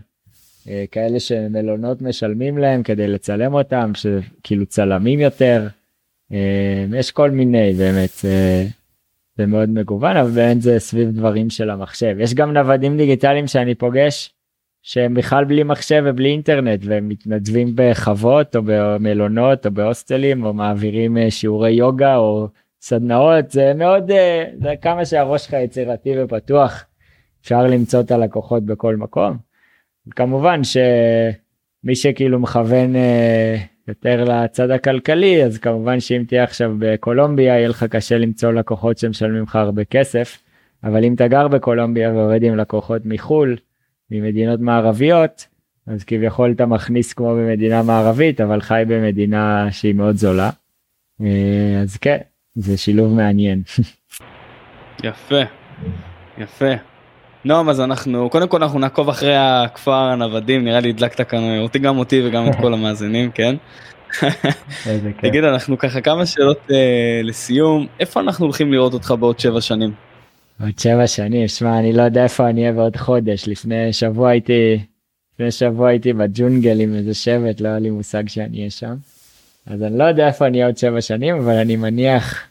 אה, 0.70 0.86
כאלה 0.92 1.20
שמלונות 1.20 2.02
משלמים 2.02 2.58
להם 2.58 2.84
כדי 2.84 3.08
לצלם 3.08 3.54
אותם, 3.54 3.92
שכאילו 3.96 4.66
צלמים 4.66 5.20
יותר, 5.20 5.68
יש 6.94 7.12
כל 7.12 7.32
מיני 7.32 7.74
באמת. 7.74 8.26
זה 9.38 9.46
מאוד 9.46 9.70
מגוון 9.70 10.18
אבל 10.18 10.30
באמת 10.30 10.62
זה 10.62 10.80
סביב 10.80 11.10
דברים 11.10 11.50
של 11.50 11.70
המחשב. 11.70 12.16
יש 12.20 12.34
גם 12.34 12.54
נוודים 12.54 12.98
דיגיטליים 12.98 13.48
שאני 13.48 13.76
פוגש 13.76 14.34
שהם 14.82 15.14
בכלל 15.14 15.46
בלי 15.46 15.64
מחשב 15.64 16.04
ובלי 16.06 16.30
אינטרנט 16.30 16.80
והם 16.86 17.10
מתנדבים 17.10 17.72
בחוות 17.76 18.56
או 18.56 18.62
במלונות 18.66 19.66
או 19.66 19.72
בהוסטלים 19.72 20.46
או 20.46 20.54
מעבירים 20.54 21.18
אה, 21.18 21.32
שיעורי 21.32 21.72
יוגה 21.72 22.16
או 22.16 22.48
סדנאות. 22.82 23.52
זה 23.52 23.74
מאוד 23.76 24.12
אה, 24.12 24.46
זה 24.62 24.74
כמה 24.82 25.06
שהראש 25.06 25.46
שלך 25.46 25.54
יצירתי 25.54 26.14
ופתוח. 26.24 26.86
אפשר 27.42 27.64
למצוא 27.64 28.02
את 28.02 28.12
הלקוחות 28.12 28.66
בכל 28.66 28.96
מקום. 28.96 29.38
כמובן 30.10 30.62
שמי 30.64 31.96
שכאילו 31.96 32.40
מכוון 32.40 32.96
אה, 32.96 33.56
יותר 33.88 34.24
לצד 34.24 34.70
הכלכלי 34.70 35.44
אז 35.44 35.58
כמובן 35.58 36.00
שאם 36.00 36.24
תהיה 36.28 36.44
עכשיו 36.44 36.76
בקולומביה 36.80 37.54
יהיה 37.58 37.68
לך 37.68 37.84
קשה 37.84 38.18
למצוא 38.18 38.52
לקוחות 38.52 38.98
שמשלמים 38.98 39.44
לך 39.44 39.56
הרבה 39.56 39.84
כסף 39.84 40.38
אבל 40.84 41.04
אם 41.04 41.14
אתה 41.14 41.28
גר 41.28 41.48
בקולומביה 41.48 42.14
ועובד 42.14 42.44
עם 42.44 42.58
לקוחות 42.58 43.02
מחול 43.06 43.58
ממדינות 44.12 44.60
מערביות 44.60 45.48
אז 45.88 46.04
כביכול 46.04 46.52
אתה 46.52 46.66
מכניס 46.66 47.14
כמו 47.14 47.36
במדינה 47.36 47.84
מערבית 47.84 48.42
אבל 48.42 48.62
חי 48.62 48.84
במדינה 48.88 49.72
שהיא 49.72 49.96
מאוד 49.96 50.16
זולה 50.16 50.50
אה, 51.22 51.82
אז 51.82 51.98
כן 51.98 52.18
זה 52.56 52.78
שילוב 52.78 53.14
מעניין. 53.14 53.64
יפה 55.04 55.42
יפה. 56.38 56.91
נועם 57.46 57.70
אז 57.70 57.82
אנחנו 57.82 58.30
קודם 58.30 58.48
כל 58.48 58.64
אנחנו 58.64 58.80
נעקוב 58.80 59.10
אחרי 59.10 59.36
הכפר 59.38 59.94
הנוודים 59.94 60.64
נראה 60.64 60.80
לי 60.80 60.90
הדלקת 60.90 61.30
כאן 61.30 61.60
אותי 61.60 61.80
גם 61.80 61.98
אותי 61.98 62.28
וגם 62.28 62.50
את 62.50 62.56
כל 62.56 62.74
המאזינים 62.74 63.32
כן. 63.32 63.56
תגיד 65.22 65.44
אנחנו 65.44 65.78
ככה 65.78 66.02
כמה 66.02 66.26
שאלות 66.26 66.60
uh, 66.68 66.74
לסיום 67.24 67.88
איפה 68.00 68.20
אנחנו 68.20 68.46
הולכים 68.46 68.74
לראות 68.74 68.94
אותך 68.94 69.14
בעוד 69.20 69.40
שבע 69.40 69.62
שנים. 69.62 69.92
עוד 70.62 70.80
שבע 70.80 71.08
שנים 71.08 71.48
שמע 71.48 71.80
אני 71.80 71.94
לא 71.94 72.02
יודע 72.02 72.24
איפה 72.24 72.50
אני 72.50 72.62
אהיה 72.62 72.74
בעוד 72.74 72.96
חודש 72.96 73.48
לפני 73.48 73.94
שבוע 73.94 74.30
הייתי 74.30 74.80
לפני 75.34 75.52
שבוע 75.52 75.90
הייתי 75.90 76.14
בג'ונגל 76.14 76.80
עם 76.80 76.96
איזה 76.96 77.14
שבט 77.14 77.62
לא 77.62 77.68
היה 77.68 77.80
לי 77.80 77.90
מושג 77.90 78.28
שאני 78.28 78.58
אהיה 78.58 78.70
שם. 78.70 78.96
אז 79.68 79.84
אני 79.84 79.98
לא 79.98 80.04
יודע 80.04 80.28
איפה 80.28 80.48
אני 80.48 80.58
אהיה 80.58 80.68
עוד 80.68 80.78
שבע 80.78 81.02
שנים 81.02 81.36
אבל 81.36 81.58
אני 81.58 81.76
מניח 81.76 82.44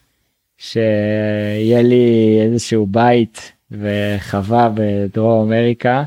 שיהיה 0.59 1.83
לי 1.83 2.39
איזשהו 2.43 2.87
בית 2.87 3.53
וחווה 3.73 4.71
בדרום 4.75 5.49
אמריקה, 5.53 6.05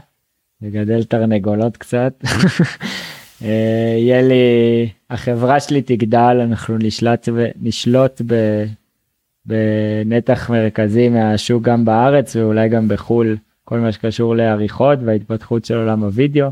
לגדל 0.61 1.03
תרנגולות 1.03 1.77
קצת. 1.77 2.13
אה, 3.43 3.95
יהיה 3.97 4.21
לי, 4.21 4.89
החברה 5.09 5.59
שלי 5.59 5.81
תגדל, 5.81 6.37
אנחנו 6.43 6.77
נשלט, 6.77 7.29
נשלוט 7.61 8.21
ב, 8.27 8.63
בנתח 9.45 10.49
מרכזי 10.49 11.09
מהשוק 11.09 11.63
גם 11.63 11.85
בארץ 11.85 12.35
ואולי 12.35 12.69
גם 12.69 12.87
בחו"ל, 12.87 13.37
כל 13.65 13.79
מה 13.79 13.91
שקשור 13.91 14.35
לעריכות 14.35 14.99
וההתפתחות 15.05 15.65
של 15.65 15.77
עולם 15.77 16.03
הוידאו. 16.03 16.47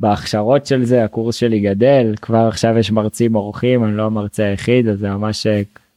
בהכשרות 0.00 0.66
של 0.66 0.84
זה 0.84 1.04
הקורס 1.04 1.36
שלי 1.36 1.60
גדל, 1.60 2.14
כבר 2.22 2.46
עכשיו 2.48 2.78
יש 2.78 2.90
מרצים 2.90 3.34
אורחים, 3.34 3.84
אני 3.84 3.96
לא 3.96 4.06
המרצה 4.06 4.44
היחיד, 4.44 4.88
אז 4.88 4.98
זה 4.98 5.10
ממש 5.10 5.46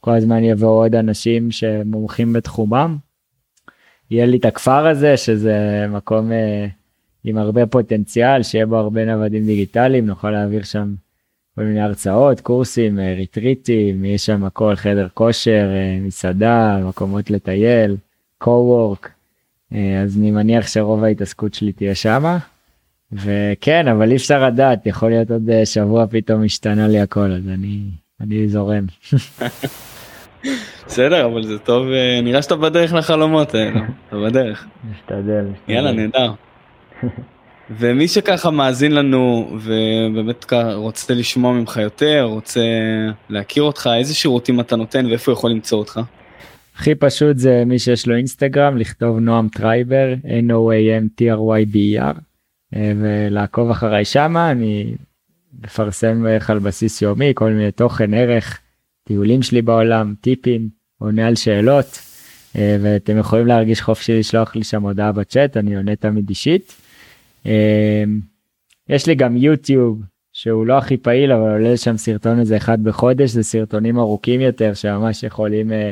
כל 0.00 0.10
הזמן 0.10 0.44
יבואו 0.44 0.82
עוד 0.82 0.94
אנשים 0.94 1.50
שמומחים 1.50 2.32
בתחומם. 2.32 2.96
יהיה 4.10 4.26
לי 4.26 4.36
את 4.36 4.44
הכפר 4.44 4.86
הזה 4.86 5.16
שזה 5.16 5.86
מקום 5.88 6.32
אה, 6.32 6.66
עם 7.24 7.38
הרבה 7.38 7.66
פוטנציאל 7.66 8.42
שיהיה 8.42 8.66
בו 8.66 8.76
הרבה 8.76 9.04
נוודים 9.04 9.46
דיגיטליים 9.46 10.06
נוכל 10.06 10.30
להעביר 10.30 10.62
שם 10.62 10.94
כל 11.54 11.62
מיני 11.62 11.80
הרצאות 11.80 12.40
קורסים 12.40 12.98
אה, 12.98 13.14
ריטריטים 13.16 14.04
יש 14.04 14.26
שם 14.26 14.44
הכל 14.44 14.74
חדר 14.76 15.08
כושר 15.14 15.68
אה, 15.72 15.98
מסעדה 16.00 16.80
מקומות 16.88 17.30
לטייל 17.30 17.96
co-work 18.44 19.08
אה, 19.72 20.00
אז 20.02 20.16
אני 20.16 20.30
מניח 20.30 20.68
שרוב 20.68 21.04
ההתעסקות 21.04 21.54
שלי 21.54 21.72
תהיה 21.72 21.94
שמה. 21.94 22.38
וכן 23.12 23.88
אבל 23.88 24.10
אי 24.10 24.16
אפשר 24.16 24.46
לדעת 24.46 24.86
יכול 24.86 25.10
להיות 25.10 25.30
עוד 25.30 25.50
אה, 25.50 25.66
שבוע 25.66 26.06
פתאום 26.10 26.44
השתנה 26.44 26.88
לי 26.88 27.00
הכל 27.00 27.32
אז 27.32 27.48
אני 27.48 27.80
אני 28.20 28.48
זורם. 28.48 28.86
בסדר 30.86 31.26
אבל 31.26 31.42
זה 31.46 31.58
טוב 31.58 31.86
אה, 31.88 32.20
נראה 32.22 32.42
שאתה 32.42 32.56
בדרך 32.56 32.92
לחלומות 32.92 33.54
האלה 33.54 33.80
אתה 34.08 34.16
בדרך. 34.16 34.66
משתדל. 34.90 35.46
יאללה 35.68 35.92
נהדר. 35.92 36.32
ומי 37.78 38.08
שככה 38.08 38.50
מאזין 38.50 38.92
לנו 38.92 39.56
ובאמת 39.60 40.52
רוצה 40.74 41.14
לשמוע 41.14 41.52
ממך 41.52 41.76
יותר 41.76 42.22
רוצה 42.22 42.60
להכיר 43.30 43.62
אותך 43.62 43.90
איזה 43.96 44.14
שירותים 44.14 44.60
אתה 44.60 44.76
נותן 44.76 45.06
ואיפה 45.06 45.32
יכול 45.32 45.50
למצוא 45.50 45.78
אותך. 45.78 46.00
הכי 46.76 46.94
פשוט 46.94 47.36
זה 47.36 47.62
מי 47.66 47.78
שיש 47.78 48.06
לו 48.06 48.16
אינסטגרם 48.16 48.76
לכתוב 48.76 49.18
נועם 49.18 49.48
טרייבר 49.48 50.14
n 50.24 50.50
o 50.50 50.70
a 50.72 51.02
m 51.02 51.20
t 51.20 51.24
r 51.24 51.38
y 51.38 51.74
b 51.74 51.76
e 51.76 52.02
r 52.02 52.20
אה, 52.76 52.92
ולעקוב 53.00 53.70
אחריי 53.70 54.04
שמה 54.04 54.50
אני 54.50 54.94
מפרסם 55.64 56.22
בערך 56.22 56.50
על 56.50 56.58
בסיס 56.58 57.02
יומי 57.02 57.32
כל 57.34 57.50
מיני 57.50 57.72
תוכן 57.72 58.14
ערך 58.14 58.60
טיולים 59.08 59.42
שלי 59.42 59.62
בעולם 59.62 60.14
טיפים 60.20 60.68
עונה 60.98 61.26
על 61.26 61.34
שאלות 61.34 61.98
אה, 62.56 62.76
ואתם 62.80 63.18
יכולים 63.18 63.46
להרגיש 63.46 63.80
חופשי 63.80 64.18
לשלוח 64.18 64.56
לי 64.56 64.64
שם 64.64 64.82
הודעה 64.82 65.12
בצ'אט 65.12 65.56
אני 65.56 65.76
עונה 65.76 65.96
תמיד 65.96 66.28
אישית. 66.28 66.74
אה, 67.46 68.04
יש 68.88 69.06
לי 69.06 69.14
גם 69.14 69.36
יוטיוב 69.36 70.02
שהוא 70.32 70.66
לא 70.66 70.78
הכי 70.78 70.96
פעיל 70.96 71.32
אבל 71.32 71.50
עולה 71.50 71.76
שם 71.76 71.96
סרטון 71.96 72.40
איזה 72.40 72.56
אחד 72.56 72.84
בחודש 72.84 73.30
זה 73.30 73.42
סרטונים 73.42 73.98
ארוכים 73.98 74.40
יותר 74.40 74.74
שממש 74.74 75.22
יכולים 75.22 75.72
אה, 75.72 75.90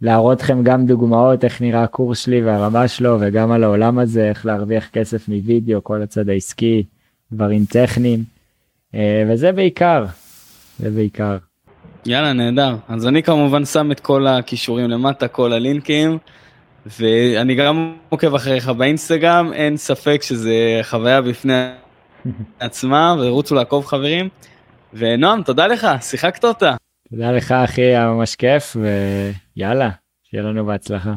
להראות 0.00 0.40
לכם 0.42 0.62
גם 0.62 0.86
דוגמאות 0.86 1.44
איך 1.44 1.62
נראה 1.62 1.82
הקורס 1.82 2.18
שלי 2.18 2.42
והרמה 2.42 2.88
שלו 2.88 3.16
וגם 3.20 3.52
על 3.52 3.64
העולם 3.64 3.98
הזה 3.98 4.28
איך 4.28 4.46
להרוויח 4.46 4.88
כסף 4.88 5.28
מווידאו 5.28 5.84
כל 5.84 6.02
הצד 6.02 6.28
העסקי 6.28 6.84
דברים 7.32 7.64
טכניים 7.64 8.24
וזה 9.28 9.52
בעיקר 9.52 10.06
זה 10.78 10.90
בעיקר. 10.90 11.47
יאללה 12.08 12.32
נהדר 12.32 12.76
אז 12.88 13.06
אני 13.06 13.22
כמובן 13.22 13.64
שם 13.64 13.92
את 13.92 14.00
כל 14.00 14.26
הכישורים 14.26 14.90
למטה 14.90 15.28
כל 15.28 15.52
הלינקים 15.52 16.18
ואני 16.86 17.54
גם 17.54 17.96
עוקב 18.08 18.34
אחריך 18.34 18.68
באינסטגרם 18.68 19.52
אין 19.52 19.76
ספק 19.76 20.22
שזה 20.22 20.80
חוויה 20.82 21.22
בפני 21.22 21.68
עצמה 22.60 23.14
ורוצו 23.20 23.54
לעקוב 23.54 23.86
חברים 23.86 24.28
ונועם 24.94 25.42
תודה 25.42 25.66
לך 25.66 25.86
שיחקת 26.00 26.44
אותה. 26.44 26.74
תודה 27.10 27.32
לך 27.32 27.52
אחי 27.52 27.82
היה 27.82 28.06
ממש 28.06 28.34
כיף 28.34 28.76
ויאללה 29.56 29.90
שיהיה 30.24 30.42
לנו 30.42 30.66
בהצלחה. 30.66 31.14